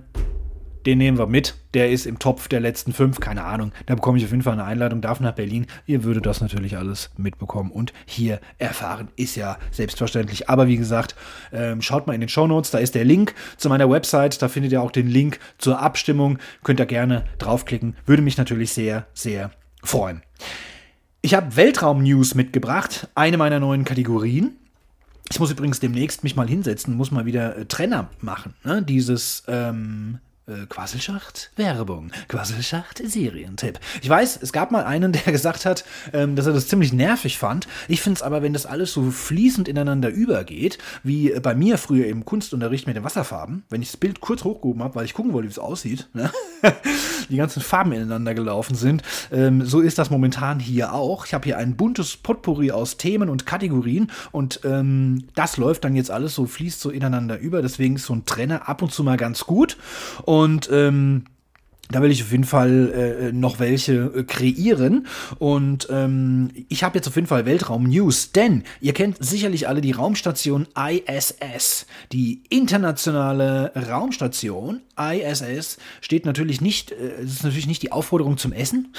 [0.85, 1.55] den nehmen wir mit.
[1.73, 3.71] Der ist im Topf der letzten fünf, keine Ahnung.
[3.85, 5.65] Da bekomme ich auf jeden Fall eine Einladung, darf nach Berlin.
[5.85, 9.07] Ihr würdet das natürlich alles mitbekommen und hier erfahren.
[9.15, 10.49] Ist ja selbstverständlich.
[10.49, 11.15] Aber wie gesagt,
[11.51, 14.41] ähm, schaut mal in den Show Notes, da ist der Link zu meiner Website.
[14.41, 16.37] Da findet ihr auch den Link zur Abstimmung.
[16.63, 17.95] Könnt ihr gerne draufklicken.
[18.05, 19.51] Würde mich natürlich sehr, sehr
[19.83, 20.21] freuen.
[21.25, 24.57] Ich habe Weltraum-News mitgebracht, eine meiner neuen Kategorien.
[25.31, 28.55] Ich muss übrigens demnächst mich mal hinsetzen, muss mal wieder äh, Trenner machen.
[28.65, 28.83] Ne?
[28.83, 33.79] Dieses ähm, äh, Quasselschacht Werbung, Quasselschacht Serientipp.
[34.01, 37.37] Ich weiß, es gab mal einen, der gesagt hat, ähm, dass er das ziemlich nervig
[37.37, 37.67] fand.
[37.87, 41.77] Ich finde es aber, wenn das alles so fließend ineinander übergeht, wie äh, bei mir
[41.77, 45.13] früher im Kunstunterricht mit den Wasserfarben, wenn ich das Bild kurz hochgehoben habe, weil ich
[45.13, 46.29] gucken wollte, wie es aussieht, ne?
[47.29, 49.01] die ganzen Farben ineinander gelaufen sind,
[49.31, 51.25] ähm, so ist das momentan hier auch.
[51.25, 55.95] Ich habe hier ein buntes Potpourri aus Themen und Kategorien und ähm, das läuft dann
[55.95, 57.61] jetzt alles so, fließt so ineinander über.
[57.61, 59.77] Deswegen ist so ein Trenner ab und zu mal ganz gut.
[60.23, 60.32] Und
[60.71, 61.25] ähm,
[61.93, 65.07] da will ich auf jeden Fall äh, noch welche äh, kreieren.
[65.37, 69.91] Und ähm, ich habe jetzt auf jeden Fall Weltraum-News, denn ihr kennt sicherlich alle die
[69.91, 71.85] Raumstation ISS.
[72.11, 78.53] Die internationale Raumstation ISS steht natürlich nicht, äh, es ist natürlich nicht die Aufforderung zum
[78.53, 78.93] Essen.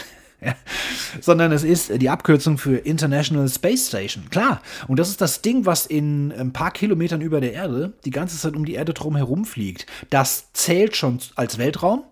[1.20, 4.28] sondern es ist die Abkürzung für International Space Station.
[4.30, 4.62] Klar.
[4.88, 8.38] Und das ist das Ding, was in ein paar Kilometern über der Erde die ganze
[8.38, 9.86] Zeit um die Erde drum herum fliegt.
[10.10, 12.04] Das zählt schon als Weltraum.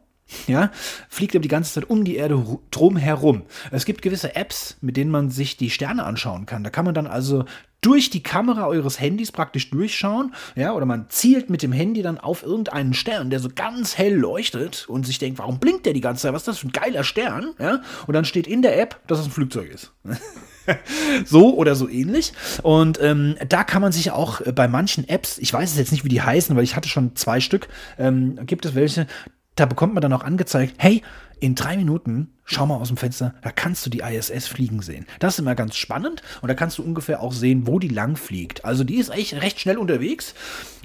[0.47, 0.71] Ja,
[1.09, 3.43] fliegt aber die ganze Zeit um die Erde drum herum.
[3.71, 6.65] Es gibt gewisse Apps, mit denen man sich die Sterne anschauen kann.
[6.65, 7.45] Da kann man dann also
[7.83, 12.19] durch die Kamera eures Handys praktisch durchschauen, ja, oder man zielt mit dem Handy dann
[12.19, 16.01] auf irgendeinen Stern, der so ganz hell leuchtet und sich denkt, warum blinkt der die
[16.01, 16.33] ganze Zeit?
[16.33, 17.55] Was ist das für ein geiler Stern?
[17.59, 19.93] Ja, und dann steht in der App, dass es ein Flugzeug ist.
[21.25, 22.33] so oder so ähnlich.
[22.63, 26.05] Und ähm, da kann man sich auch bei manchen Apps, ich weiß es jetzt nicht,
[26.05, 27.69] wie die heißen, weil ich hatte schon zwei Stück,
[27.99, 29.09] ähm, gibt es welche,
[29.57, 31.03] da bekommt man dann auch angezeigt, hey,
[31.41, 35.07] in drei Minuten, schau mal aus dem Fenster, da kannst du die ISS fliegen sehen.
[35.19, 38.17] Das ist immer ganz spannend und da kannst du ungefähr auch sehen, wo die lang
[38.17, 38.65] fliegt.
[38.65, 40.35] Also die ist echt recht schnell unterwegs.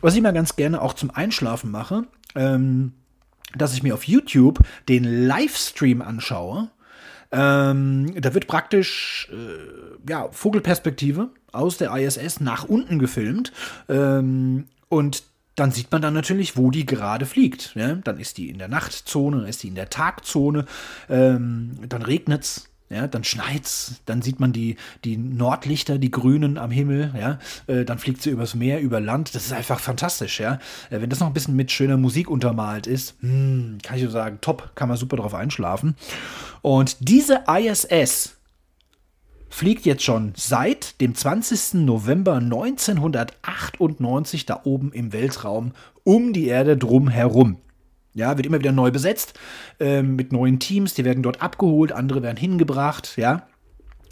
[0.01, 2.93] Was ich mal ganz gerne auch zum Einschlafen mache, ähm,
[3.55, 6.69] dass ich mir auf YouTube den Livestream anschaue.
[7.31, 13.51] Ähm, da wird praktisch äh, ja, Vogelperspektive aus der ISS nach unten gefilmt.
[13.89, 15.23] Ähm, und
[15.57, 17.73] dann sieht man dann natürlich, wo die gerade fliegt.
[17.75, 17.95] Ja?
[17.95, 20.65] Dann ist die in der Nachtzone, dann ist die in der Tagzone,
[21.09, 22.69] ähm, dann regnet's.
[22.89, 27.83] Ja, dann schneit's, dann sieht man die, die Nordlichter, die Grünen am Himmel, ja, äh,
[27.83, 29.35] dann fliegt sie übers Meer, über Land.
[29.35, 30.53] Das ist einfach fantastisch, ja.
[30.89, 34.09] Äh, wenn das noch ein bisschen mit schöner Musik untermalt ist, hm, kann ich so
[34.09, 35.97] sagen, top, kann man super drauf einschlafen.
[36.61, 38.36] Und diese ISS,
[39.49, 41.85] fliegt jetzt schon seit dem 20.
[41.85, 45.71] November 1998 da oben im Weltraum
[46.03, 47.57] um die Erde drum herum.
[48.13, 49.33] Ja, wird immer wieder neu besetzt
[49.79, 53.47] äh, mit neuen Teams, die werden dort abgeholt, andere werden hingebracht, ja.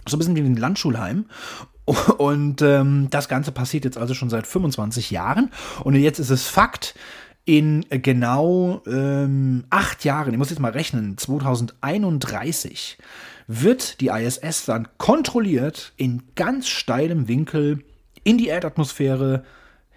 [0.07, 1.25] So ein bisschen wie ein Landschulheim.
[2.17, 5.51] Und ähm, das Ganze passiert jetzt also schon seit 25 Jahren.
[5.83, 6.95] Und jetzt ist es Fakt,
[7.45, 12.97] in genau ähm, acht Jahren, ich muss jetzt mal rechnen, 2031
[13.47, 17.83] wird die ISS dann kontrolliert in ganz steilem Winkel
[18.23, 19.43] in die Erdatmosphäre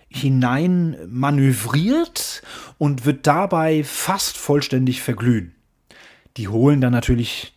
[0.09, 2.43] hinein manövriert
[2.79, 5.55] und wird dabei fast vollständig verglühen.
[6.37, 7.55] Die holen dann natürlich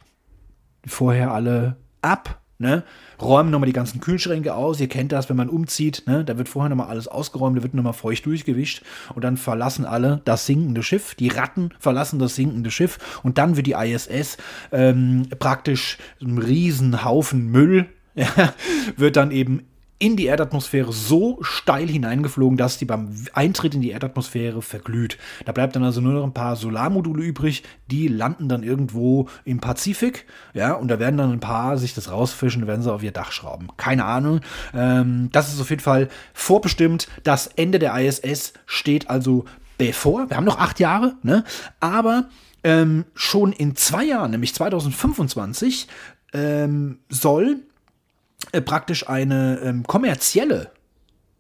[0.86, 2.84] vorher alle ab ne?
[3.22, 4.80] Räumen nochmal die ganzen Kühlschränke aus.
[4.80, 6.24] Ihr kennt das, wenn man umzieht, ne?
[6.24, 10.22] Da wird vorher nochmal alles ausgeräumt, da wird nochmal feucht durchgewischt und dann verlassen alle
[10.24, 11.16] das sinkende Schiff.
[11.16, 14.38] Die Ratten verlassen das sinkende Schiff und dann wird die ISS
[14.72, 18.54] ähm, praktisch ein Riesenhaufen Müll ja,
[18.98, 19.64] wird dann eben
[20.02, 25.20] in die Erdatmosphäre so steil hineingeflogen, dass die beim Eintritt in die Erdatmosphäre verglüht.
[25.46, 27.62] Da bleibt dann also nur noch ein paar Solarmodule übrig,
[27.92, 32.10] die landen dann irgendwo im Pazifik, ja, und da werden dann ein paar sich das
[32.10, 33.68] rausfischen, wenn sie auf ihr Dach schrauben.
[33.78, 34.42] Keine Ahnung.
[34.74, 37.08] Ähm, das ist auf jeden Fall vorbestimmt.
[37.24, 39.46] Das Ende der ISS steht also
[39.78, 40.32] bevor.
[40.32, 41.44] Wir haben noch acht Jahre, ne?
[41.80, 42.28] Aber
[42.64, 45.88] ähm, schon in zwei Jahren, nämlich 2025,
[46.34, 47.60] ähm, soll
[48.52, 50.72] äh, praktisch eine ähm, kommerzielle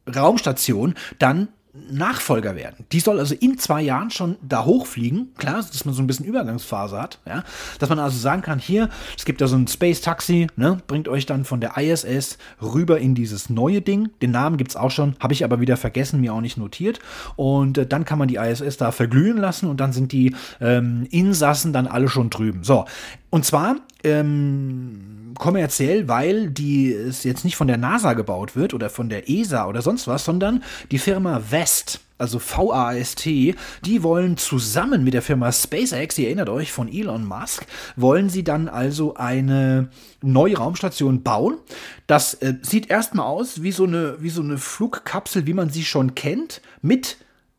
[0.07, 2.85] Raumstation dann Nachfolger werden.
[2.91, 5.33] Die soll also in zwei Jahren schon da hochfliegen.
[5.37, 7.19] Klar, dass man so ein bisschen Übergangsphase hat.
[7.25, 7.43] Ja?
[7.79, 10.79] Dass man also sagen kann, hier, es gibt da so ein Space Taxi, ne?
[10.87, 14.09] bringt euch dann von der ISS rüber in dieses neue Ding.
[14.21, 16.99] Den Namen gibt es auch schon, habe ich aber wieder vergessen, mir auch nicht notiert.
[17.37, 21.07] Und äh, dann kann man die ISS da verglühen lassen und dann sind die ähm,
[21.09, 22.65] Insassen dann alle schon drüben.
[22.65, 22.83] So,
[23.29, 25.10] und zwar ähm,
[25.41, 29.67] kommerziell, weil die es jetzt nicht von der NASA gebaut wird oder von der ESA
[29.67, 35.51] oder sonst was, sondern die Firma West also VAST, die wollen zusammen mit der Firma
[35.51, 39.89] SpaceX, ihr erinnert euch von Elon Musk, wollen sie dann also eine
[40.21, 41.57] neue Raumstation bauen.
[42.05, 45.83] Das äh, sieht erstmal aus wie so, eine, wie so eine Flugkapsel, wie man sie
[45.83, 47.17] schon kennt, mit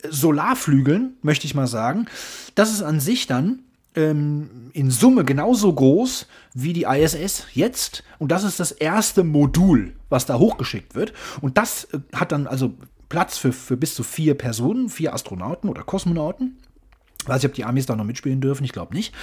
[0.09, 2.07] Solarflügeln, möchte ich mal sagen.
[2.55, 8.05] Das ist an sich dann ähm, in Summe genauso groß wie die ISS jetzt.
[8.19, 11.13] Und das ist das erste Modul, was da hochgeschickt wird.
[11.41, 12.75] Und das äh, hat dann also
[13.09, 16.59] Platz für, für bis zu vier Personen, vier Astronauten oder Kosmonauten.
[17.27, 19.15] Weiß ich, ob die Amis da noch mitspielen dürfen, ich glaube nicht.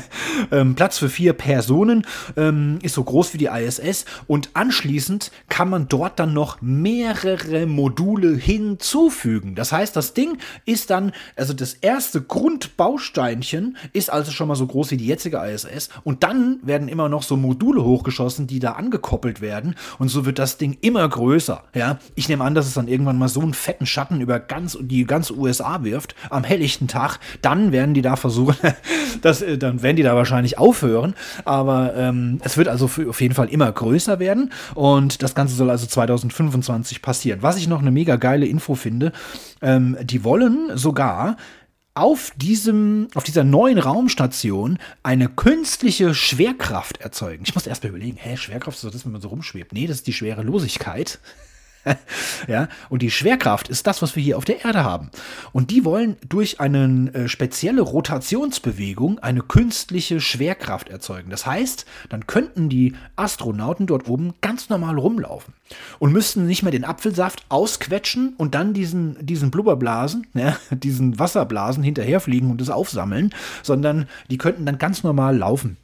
[0.52, 5.68] ähm, Platz für vier Personen ähm, ist so groß wie die ISS und anschließend kann
[5.68, 9.54] man dort dann noch mehrere Module hinzufügen.
[9.54, 14.66] Das heißt, das Ding ist dann, also das erste Grundbausteinchen ist also schon mal so
[14.66, 18.72] groß wie die jetzige ISS und dann werden immer noch so Module hochgeschossen, die da
[18.72, 21.64] angekoppelt werden und so wird das Ding immer größer.
[21.74, 24.78] Ja, ich nehme an, dass es dann irgendwann mal so einen fetten Schatten über ganz
[24.80, 27.18] die ganze USA wirft am helllichten Tag
[27.48, 28.56] dann werden die da versuchen,
[29.22, 31.14] das, äh, dann werden die da wahrscheinlich aufhören.
[31.46, 35.70] Aber ähm, es wird also auf jeden Fall immer größer werden und das Ganze soll
[35.70, 37.38] also 2025 passieren.
[37.42, 39.12] Was ich noch eine mega geile Info finde,
[39.62, 41.36] ähm, die wollen sogar
[41.94, 47.44] auf diesem, auf dieser neuen Raumstation eine künstliche Schwerkraft erzeugen.
[47.44, 49.72] Ich muss erst mal überlegen, hä, Schwerkraft ist das, wenn man so rumschwebt.
[49.72, 51.18] Nee, das ist die Schwerelosigkeit.
[52.48, 55.10] ja, und die Schwerkraft ist das, was wir hier auf der Erde haben.
[55.52, 61.30] Und die wollen durch eine äh, spezielle Rotationsbewegung eine künstliche Schwerkraft erzeugen.
[61.30, 65.54] Das heißt, dann könnten die Astronauten dort oben ganz normal rumlaufen
[65.98, 71.82] und müssten nicht mehr den Apfelsaft ausquetschen und dann diesen, diesen Blubberblasen, ja, diesen Wasserblasen
[71.82, 75.76] hinterherfliegen und es aufsammeln, sondern die könnten dann ganz normal laufen.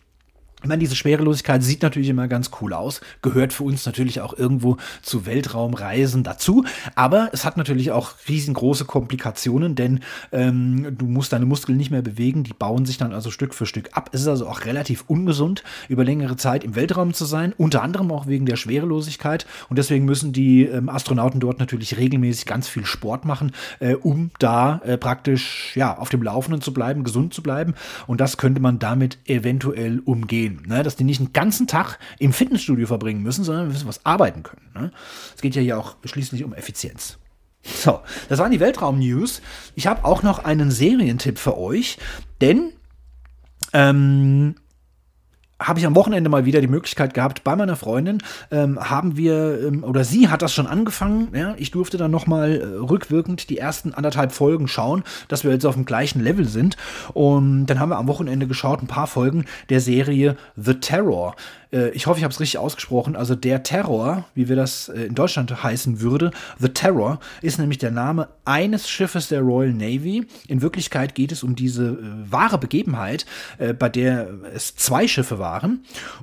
[0.65, 4.33] Ich meine, diese Schwerelosigkeit sieht natürlich immer ganz cool aus, gehört für uns natürlich auch
[4.33, 10.01] irgendwo zu Weltraumreisen dazu, aber es hat natürlich auch riesengroße Komplikationen, denn
[10.33, 13.67] ähm, du musst deine Muskeln nicht mehr bewegen, die bauen sich dann also Stück für
[13.67, 14.09] Stück ab.
[14.15, 18.11] Es ist also auch relativ ungesund, über längere Zeit im Weltraum zu sein, unter anderem
[18.11, 19.45] auch wegen der Schwerelosigkeit.
[19.69, 24.31] Und deswegen müssen die ähm, Astronauten dort natürlich regelmäßig ganz viel Sport machen, äh, um
[24.39, 27.75] da äh, praktisch ja auf dem Laufenden zu bleiben, gesund zu bleiben.
[28.07, 30.83] Und das könnte man damit eventuell umgehen ne?
[30.83, 34.71] dass die nicht einen ganzen Tag im Fitnessstudio verbringen müssen, sondern müssen was arbeiten können.
[34.75, 34.93] Ne?
[35.35, 37.19] Es geht ja hier auch schließlich um Effizienz.
[37.63, 39.41] So, das waren die Weltraum-News.
[39.75, 41.97] Ich habe auch noch einen Serientipp für euch,
[42.41, 42.73] denn
[43.73, 44.57] ähm,
[45.65, 48.19] habe ich am Wochenende mal wieder die Möglichkeit gehabt, bei meiner Freundin
[48.51, 52.61] ähm, haben wir, ähm, oder sie hat das schon angefangen, ja, ich durfte dann nochmal
[52.61, 56.77] äh, rückwirkend die ersten anderthalb Folgen schauen, dass wir jetzt auf dem gleichen Level sind.
[57.13, 61.35] Und dann haben wir am Wochenende geschaut, ein paar Folgen der Serie The Terror.
[61.75, 63.17] Äh, ich hoffe, ich habe es richtig ausgesprochen.
[63.17, 67.79] Also der Terror, wie wir das äh, in Deutschland heißen würde, The Terror, ist nämlich
[67.79, 70.27] der Name eines Schiffes der Royal Navy.
[70.49, 71.97] In Wirklichkeit geht es um diese äh,
[72.31, 73.27] wahre Begebenheit,
[73.79, 75.54] bei der es zwei Schiffe waren.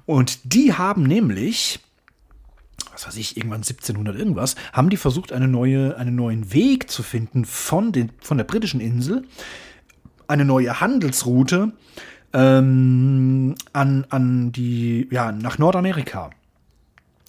[0.05, 1.79] Und die haben nämlich
[2.93, 7.03] was weiß ich, irgendwann 1700 irgendwas, haben die versucht, eine neue, einen neuen Weg zu
[7.03, 9.23] finden von, den, von der britischen Insel,
[10.27, 11.71] eine neue Handelsroute
[12.33, 16.31] ähm, an, an die, ja, nach Nordamerika.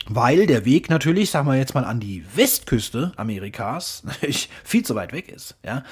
[0.06, 4.02] Weil der Weg natürlich, sagen wir jetzt mal, an die Westküste Amerikas
[4.64, 5.84] viel zu weit weg ist, ja.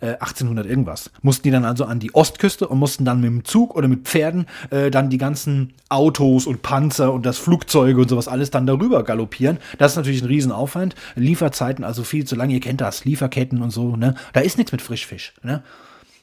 [0.00, 1.10] 1800 äh, irgendwas.
[1.22, 4.06] Mussten die dann also an die Ostküste und mussten dann mit dem Zug oder mit
[4.06, 8.66] Pferden äh, dann die ganzen Autos und Panzer und das Flugzeuge und sowas alles dann
[8.66, 9.58] darüber galoppieren.
[9.78, 10.94] Das ist natürlich ein Riesenaufwand.
[11.14, 12.50] Lieferzeiten also viel zu lang.
[12.50, 13.96] Ihr kennt das, Lieferketten und so.
[13.96, 14.14] Ne?
[14.32, 15.32] Da ist nichts mit Frischfisch.
[15.42, 15.62] Ne?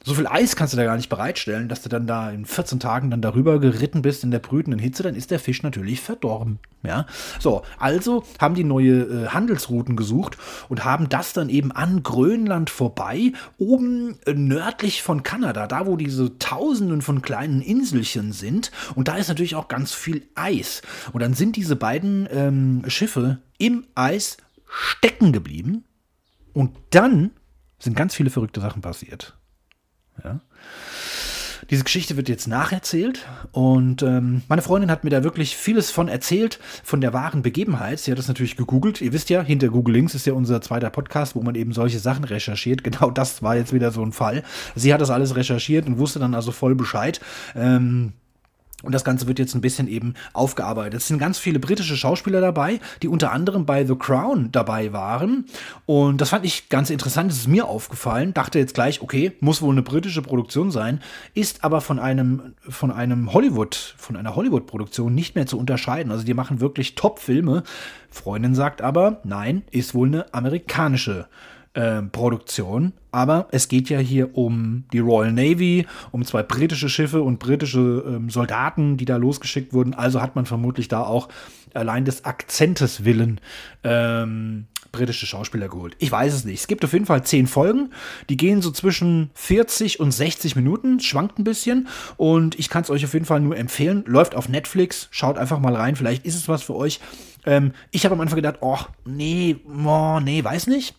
[0.04, 2.78] So viel Eis kannst du da gar nicht bereitstellen, dass du dann da in 14
[2.78, 6.58] Tagen dann darüber geritten bist in der brütenden Hitze, dann ist der Fisch natürlich verdorben.
[6.82, 7.06] Ja,
[7.40, 10.36] so, also haben die neue äh, Handelsrouten gesucht
[10.68, 15.96] und haben das dann eben an Grönland vorbei, oben äh, nördlich von Kanada, da wo
[15.96, 18.70] diese Tausenden von kleinen Inselchen sind.
[18.94, 20.82] Und da ist natürlich auch ganz viel Eis.
[21.14, 24.36] Und dann sind diese beiden ähm, Schiffe im Eis
[24.68, 25.84] stecken geblieben.
[26.52, 27.30] Und dann
[27.78, 29.38] sind ganz viele verrückte Sachen passiert.
[30.22, 30.40] Ja.
[31.70, 36.08] Diese Geschichte wird jetzt nacherzählt und ähm, meine Freundin hat mir da wirklich vieles von
[36.08, 38.00] erzählt, von der wahren Begebenheit.
[38.00, 39.00] Sie hat das natürlich gegoogelt.
[39.00, 41.98] Ihr wisst ja, hinter Google Links ist ja unser zweiter Podcast, wo man eben solche
[41.98, 42.84] Sachen recherchiert.
[42.94, 44.42] Genau das war jetzt wieder so ein Fall.
[44.74, 47.18] Sie hat das alles recherchiert und wusste dann also voll Bescheid.
[47.56, 48.12] Ähm,
[48.84, 51.00] und das Ganze wird jetzt ein bisschen eben aufgearbeitet.
[51.00, 55.46] Es sind ganz viele britische Schauspieler dabei, die unter anderem bei The Crown dabei waren.
[55.86, 57.30] Und das fand ich ganz interessant.
[57.30, 58.34] Das ist mir aufgefallen.
[58.34, 61.00] Dachte jetzt gleich, okay, muss wohl eine britische Produktion sein,
[61.34, 66.12] ist aber von einem, von einem Hollywood, von einer Hollywood-Produktion nicht mehr zu unterscheiden.
[66.12, 67.62] Also die machen wirklich Top-Filme.
[68.10, 71.26] Freundin sagt aber, nein, ist wohl eine amerikanische
[71.74, 72.92] äh, Produktion.
[73.12, 78.04] Aber es geht ja hier um die Royal Navy, um zwei britische Schiffe und britische
[78.06, 79.94] ähm, Soldaten, die da losgeschickt wurden.
[79.94, 81.28] Also hat man vermutlich da auch
[81.74, 83.40] allein des Akzentes willen
[83.82, 85.96] ähm, britische Schauspieler geholt.
[85.98, 86.60] Ich weiß es nicht.
[86.60, 87.90] Es gibt auf jeden Fall zehn Folgen.
[88.28, 91.88] Die gehen so zwischen 40 und 60 Minuten, schwankt ein bisschen.
[92.16, 94.04] Und ich kann es euch auf jeden Fall nur empfehlen.
[94.06, 95.08] Läuft auf Netflix.
[95.10, 95.96] Schaut einfach mal rein.
[95.96, 97.00] Vielleicht ist es was für euch.
[97.44, 100.94] Ähm, ich habe am Anfang gedacht, oh, nee, oh, nee, weiß nicht.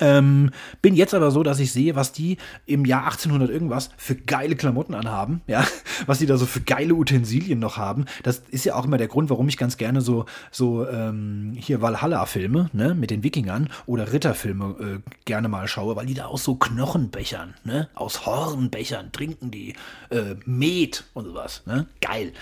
[0.00, 0.50] Ähm,
[0.82, 4.56] bin jetzt aber so, dass ich sehe, was die im Jahr 1800 irgendwas für geile
[4.56, 5.64] Klamotten anhaben, ja,
[6.06, 8.06] was die da so für geile Utensilien noch haben.
[8.22, 11.82] Das ist ja auch immer der Grund, warum ich ganz gerne so, so ähm, hier
[11.82, 16.44] Valhalla-Filme, ne, mit den Wikingern oder Ritterfilme äh, gerne mal schaue, weil die da aus
[16.44, 19.74] so Knochenbechern, ne, aus Hornbechern trinken die
[20.10, 22.32] äh, Met und sowas, ne, geil.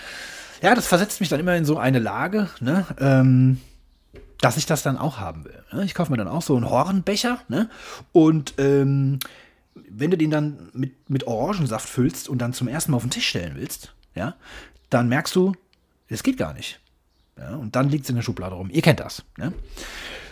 [0.61, 3.59] Ja, das versetzt mich dann immer in so eine Lage, ne, ähm,
[4.41, 5.63] dass ich das dann auch haben will.
[5.71, 5.83] Ne?
[5.85, 7.69] Ich kaufe mir dann auch so einen Hornbecher ne?
[8.11, 9.19] und ähm,
[9.89, 13.11] wenn du den dann mit, mit Orangensaft füllst und dann zum ersten Mal auf den
[13.11, 14.35] Tisch stellen willst, ja,
[14.89, 15.53] dann merkst du,
[16.09, 16.79] das geht gar nicht.
[17.37, 18.69] Ja, und dann liegt es in der Schublade rum.
[18.71, 19.23] Ihr kennt das.
[19.37, 19.53] Ne?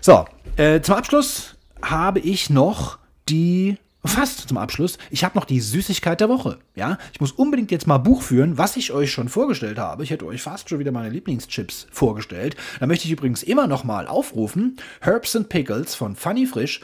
[0.01, 0.25] So,
[0.57, 2.97] äh, zum Abschluss habe ich noch
[3.29, 6.59] die fast zum Abschluss, ich habe noch die Süßigkeit der Woche.
[6.75, 10.03] Ja, ich muss unbedingt jetzt mal Buch führen, was ich euch schon vorgestellt habe.
[10.03, 12.55] Ich hätte euch fast schon wieder meine Lieblingschips vorgestellt.
[12.79, 16.81] Da möchte ich übrigens immer noch mal aufrufen: Herbs and Pickles von Funny Frisch.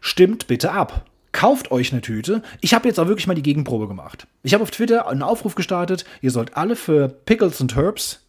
[0.00, 1.06] Stimmt bitte ab.
[1.32, 2.42] Kauft euch eine Tüte.
[2.60, 4.26] Ich habe jetzt auch wirklich mal die Gegenprobe gemacht.
[4.42, 6.04] Ich habe auf Twitter einen Aufruf gestartet.
[6.20, 8.20] Ihr sollt alle für Pickles and Herbs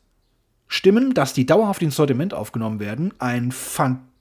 [0.68, 3.14] stimmen, dass die dauerhaft ins Sortiment aufgenommen werden.
[3.20, 4.15] Ein fantastisches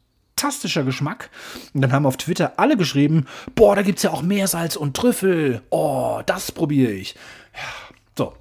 [0.45, 1.31] fantastischer Geschmack.
[1.73, 3.25] Und dann haben auf Twitter alle geschrieben,
[3.55, 5.63] boah, da gibt es ja auch Meersalz und Trüffel.
[5.71, 7.15] Oh, das probiere ich.
[7.55, 8.35] Ja, so,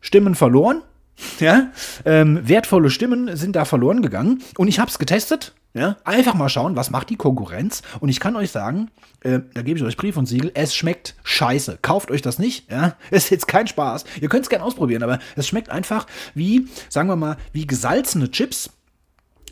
[0.00, 0.82] Stimmen verloren.
[1.38, 1.68] Ja,
[2.04, 4.42] ähm, wertvolle Stimmen sind da verloren gegangen.
[4.58, 5.54] Und ich habe es getestet.
[5.72, 7.82] Ja, einfach mal schauen, was macht die Konkurrenz.
[8.00, 8.90] Und ich kann euch sagen,
[9.20, 11.78] äh, da gebe ich euch Brief und Siegel, es schmeckt scheiße.
[11.82, 12.68] Kauft euch das nicht.
[12.68, 14.04] Ja, ist jetzt kein Spaß.
[14.20, 18.32] Ihr könnt es gerne ausprobieren, aber es schmeckt einfach wie, sagen wir mal, wie gesalzene
[18.32, 18.70] Chips,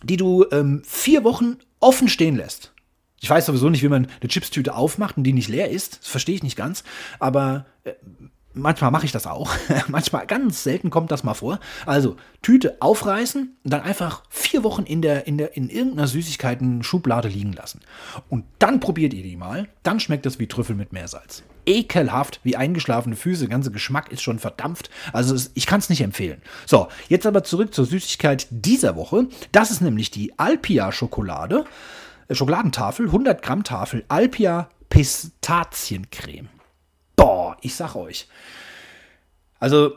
[0.03, 2.73] die du ähm, vier Wochen offen stehen lässt.
[3.21, 6.01] Ich weiß sowieso nicht, wie man eine Chipstüte aufmacht und die nicht leer ist.
[6.01, 6.83] Das verstehe ich nicht ganz.
[7.21, 7.93] Aber äh,
[8.53, 9.55] manchmal mache ich das auch.
[9.89, 11.61] manchmal, ganz selten kommt das mal vor.
[11.87, 17.29] Also, Tüte aufreißen und dann einfach vier Wochen in, der, in, der, in irgendeiner Süßigkeiten-Schublade
[17.29, 17.81] liegen lassen.
[18.29, 19.69] Und dann probiert ihr die mal.
[19.85, 21.45] Dann schmeckt das wie Trüffel mit Meersalz.
[21.67, 23.41] Ekelhaft, wie eingeschlafene Füße.
[23.41, 24.91] Der ganze Geschmack ist schon verdammt.
[25.13, 26.43] Also, ich kann es nicht empfehlen.
[26.67, 29.29] So, jetzt aber zurück zur Süßigkeit dieser Woche.
[29.53, 31.65] Das ist nämlich die Alpia-Schokolade.
[32.29, 36.49] Äh, Schokoladentafel, 100 Gramm Tafel, Alpia Pistaziencreme.
[37.17, 38.29] Boah, ich sag euch.
[39.59, 39.93] Also,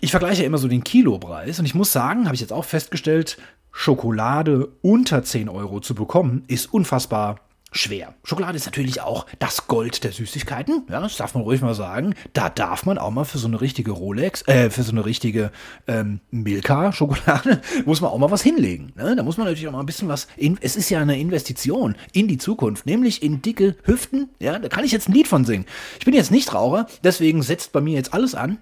[0.00, 2.64] ich vergleiche ja immer so den Kilopreis und ich muss sagen, habe ich jetzt auch
[2.64, 3.36] festgestellt,
[3.70, 7.36] Schokolade unter 10 Euro zu bekommen, ist unfassbar
[7.72, 8.14] schwer.
[8.24, 12.14] Schokolade ist natürlich auch das Gold der Süßigkeiten, ja, das darf man ruhig mal sagen.
[12.32, 15.50] Da darf man auch mal für so eine richtige Rolex, äh, für so eine richtige
[15.86, 18.92] ähm, Milka-Schokolade, muss man auch mal was hinlegen.
[18.96, 19.14] Ne?
[19.16, 21.96] Da muss man natürlich auch mal ein bisschen was, in, es ist ja eine Investition
[22.12, 25.44] in die Zukunft, nämlich in dicke Hüften, ja, da kann ich jetzt ein Lied von
[25.44, 25.66] singen.
[25.98, 28.58] Ich bin jetzt nicht Raucher, deswegen setzt bei mir jetzt alles an,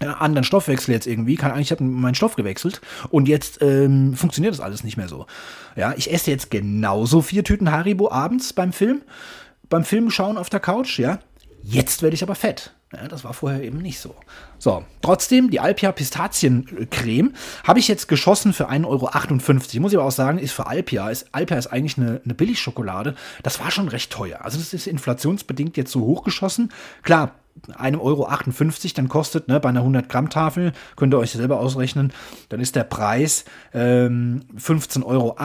[0.00, 1.36] anderen Stoffwechsel jetzt irgendwie.
[1.36, 2.80] Kann eigentlich, ich habe meinen Stoff gewechselt
[3.10, 5.26] und jetzt ähm, funktioniert das alles nicht mehr so.
[5.76, 9.02] Ja, ich esse jetzt genauso vier Tüten Haribo abends beim Film,
[9.68, 11.18] beim Film schauen auf der Couch, ja.
[11.62, 12.72] Jetzt werde ich aber fett.
[12.92, 14.14] Ja, das war vorher eben nicht so.
[14.58, 17.34] So, trotzdem, die Alpia Pistaziencreme
[17.64, 19.82] habe ich jetzt geschossen für 1,58 Euro.
[19.82, 23.14] Muss ich aber auch sagen, ist für Alpia, ist, Alpia ist eigentlich eine, eine Billigschokolade.
[23.42, 24.42] Das war schon recht teuer.
[24.42, 26.72] Also das ist inflationsbedingt jetzt so hochgeschossen.
[27.02, 27.32] Klar,
[27.66, 28.28] 1,58 Euro,
[28.96, 32.12] dann kostet ne, bei einer 100 Gramm Tafel, könnt ihr euch selber ausrechnen,
[32.48, 33.44] dann ist der Preis
[33.74, 35.36] ähm, 15,80 Euro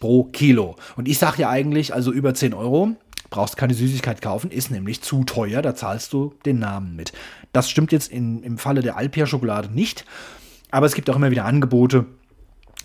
[0.00, 0.76] pro Kilo.
[0.96, 2.96] Und ich sage ja eigentlich, also über 10 Euro,
[3.30, 7.12] brauchst keine Süßigkeit kaufen, ist nämlich zu teuer, da zahlst du den Namen mit.
[7.52, 10.04] Das stimmt jetzt in, im Falle der Alpia-Schokolade nicht,
[10.70, 12.06] aber es gibt auch immer wieder Angebote,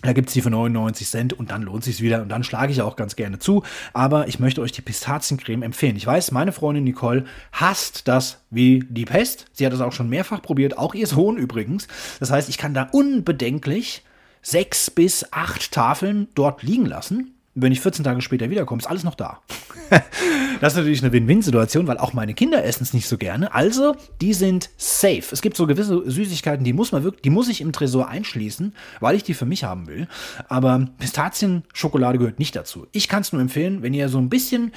[0.02, 2.72] da gibt es die für 99 Cent und dann lohnt sich wieder und dann schlage
[2.72, 3.62] ich auch ganz gerne zu.
[3.92, 5.96] Aber ich möchte euch die Pistaziencreme empfehlen.
[5.96, 9.46] Ich weiß, meine Freundin Nicole hasst das wie die Pest.
[9.52, 11.86] Sie hat das auch schon mehrfach probiert, auch ihr Sohn übrigens.
[12.18, 14.02] Das heißt, ich kann da unbedenklich
[14.42, 19.04] sechs bis acht Tafeln dort liegen lassen wenn ich 14 Tage später wiederkomme, ist alles
[19.04, 19.40] noch da.
[20.60, 23.52] das ist natürlich eine Win-Win-Situation, weil auch meine Kinder essen es nicht so gerne.
[23.52, 25.24] Also, die sind safe.
[25.32, 28.74] Es gibt so gewisse Süßigkeiten, die muss man wirklich, die muss ich im Tresor einschließen,
[29.00, 30.06] weil ich die für mich haben will.
[30.48, 32.86] Aber Pistazien-Schokolade gehört nicht dazu.
[32.92, 34.72] Ich kann es nur empfehlen, wenn ihr so ein bisschen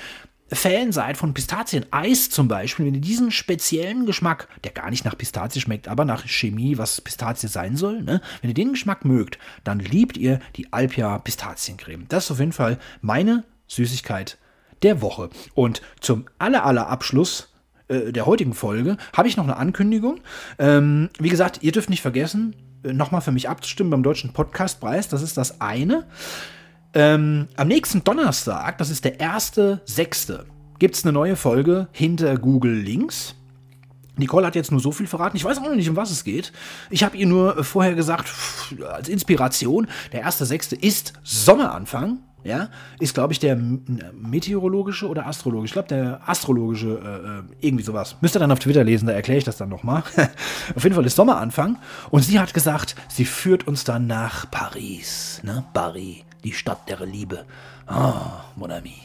[0.56, 5.18] Fan seid von Pistazien-Eis zum Beispiel, wenn ihr diesen speziellen Geschmack, der gar nicht nach
[5.18, 8.22] Pistazie schmeckt, aber nach Chemie, was Pistazie sein soll, ne?
[8.42, 12.06] wenn ihr den Geschmack mögt, dann liebt ihr die Alpia Pistaziencreme.
[12.10, 14.38] Das ist auf jeden Fall meine Süßigkeit
[14.82, 15.30] der Woche.
[15.54, 17.54] Und zum aller, aller Abschluss
[17.88, 20.22] äh, der heutigen Folge habe ich noch eine Ankündigung.
[20.60, 25.08] Ähm, wie gesagt, ihr dürft nicht vergessen, äh, nochmal für mich abzustimmen beim Deutschen Podcastpreis.
[25.08, 26.06] Das ist das eine.
[26.96, 30.46] Ähm, am nächsten Donnerstag, das ist der erste sechste,
[30.78, 33.36] gibt es eine neue Folge hinter Google Links.
[34.16, 35.36] Nicole hat jetzt nur so viel verraten.
[35.36, 36.52] Ich weiß auch noch nicht, um was es geht.
[36.92, 38.32] Ich habe ihr nur vorher gesagt,
[38.92, 42.20] als Inspiration, der erste sechste ist Sommeranfang.
[42.44, 42.68] Ja,
[43.00, 48.18] ist, glaube ich, der meteorologische oder astrologische, ich glaube, der astrologische, äh, äh, irgendwie sowas.
[48.20, 50.04] Müsst ihr dann auf Twitter lesen, da erkläre ich das dann nochmal.
[50.76, 51.78] auf jeden Fall ist Sommeranfang
[52.12, 57.06] und sie hat gesagt, sie führt uns dann nach Paris, ne, Paris die Stadt der
[57.06, 57.46] Liebe.
[57.88, 58.14] Oh,
[58.56, 58.96] mon ami.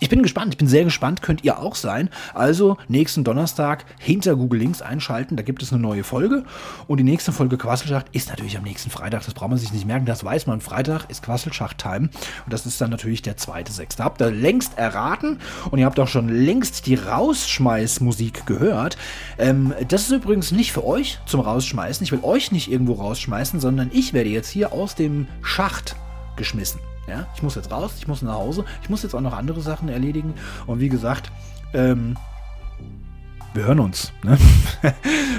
[0.00, 2.10] Ich bin gespannt, ich bin sehr gespannt, könnt ihr auch sein.
[2.34, 6.44] Also nächsten Donnerstag hinter Google Links einschalten, da gibt es eine neue Folge.
[6.88, 9.86] Und die nächste Folge Quasselschacht ist natürlich am nächsten Freitag, das braucht man sich nicht
[9.86, 10.60] merken, das weiß man.
[10.60, 12.10] Freitag ist Quasselschacht-Time
[12.44, 14.02] und das ist dann natürlich der zweite Sechste.
[14.02, 15.38] Habt ihr längst erraten
[15.70, 18.98] und ihr habt auch schon längst die Rausschmeißmusik gehört.
[19.38, 22.04] Ähm, das ist übrigens nicht für euch zum Rausschmeißen.
[22.04, 25.94] Ich will euch nicht irgendwo rausschmeißen, sondern ich werde jetzt hier aus dem Schacht
[26.36, 26.80] geschmissen.
[27.06, 29.60] Ja, ich muss jetzt raus, ich muss nach Hause, ich muss jetzt auch noch andere
[29.60, 30.34] Sachen erledigen.
[30.66, 31.30] Und wie gesagt,
[31.74, 32.16] ähm,
[33.52, 34.12] wir hören uns.
[34.22, 34.38] Ne?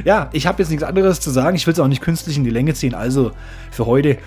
[0.05, 1.55] ja, ich habe jetzt nichts anderes zu sagen.
[1.55, 2.93] Ich will es auch nicht künstlich in die Länge ziehen.
[2.93, 3.31] Also
[3.71, 4.17] für heute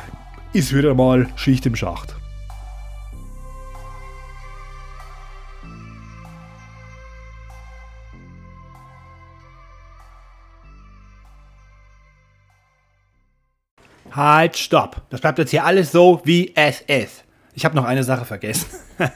[0.53, 2.17] ist wieder mal Schicht im Schacht.
[14.19, 15.03] Halt, stopp.
[15.11, 17.23] Das bleibt jetzt hier alles so, wie es ist.
[17.55, 18.67] Ich habe noch eine Sache vergessen.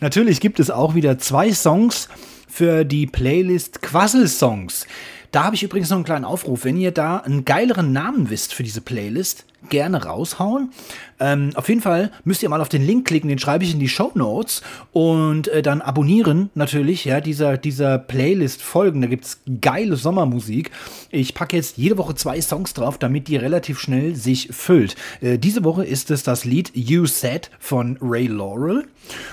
[0.00, 2.08] Natürlich gibt es auch wieder zwei Songs
[2.48, 4.86] für die Playlist Quassel-Songs.
[5.30, 6.64] Da habe ich übrigens noch einen kleinen Aufruf.
[6.64, 10.70] Wenn ihr da einen geileren Namen wisst für diese Playlist, gerne raushauen.
[11.18, 13.80] Ähm, auf jeden Fall müsst ihr mal auf den Link klicken, den schreibe ich in
[13.80, 14.62] die Show Notes
[14.92, 19.00] und äh, dann abonnieren natürlich, ja, dieser, dieser Playlist folgen.
[19.00, 20.70] Da gibt es geile Sommermusik.
[21.10, 24.96] Ich packe jetzt jede Woche zwei Songs drauf, damit die relativ schnell sich füllt.
[25.20, 28.86] Äh, diese Woche ist es das Lied You Said von Ray Laurel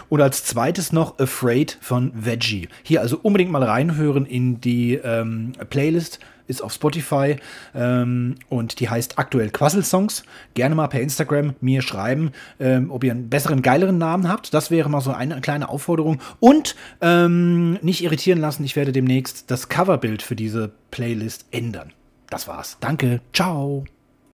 [0.10, 2.70] und als zweites noch Afraid von Veggie.
[2.84, 7.38] Hier also unbedingt mal reinhören in die ähm, Playlist ist auf Spotify
[7.76, 10.24] ähm, und die heißt aktuell Quassel-Songs.
[10.54, 14.54] Gerne mal per Instagram mir schreiben, ähm, ob ihr einen besseren, geileren Namen habt.
[14.54, 16.20] Das wäre mal so eine kleine Aufforderung.
[16.40, 21.94] Und ähm, nicht irritieren lassen, ich werde demnächst das Coverbild für diese Playlist ändern.
[22.30, 22.78] Das war's.
[22.80, 23.22] Danke.
[23.34, 23.86] Ciao.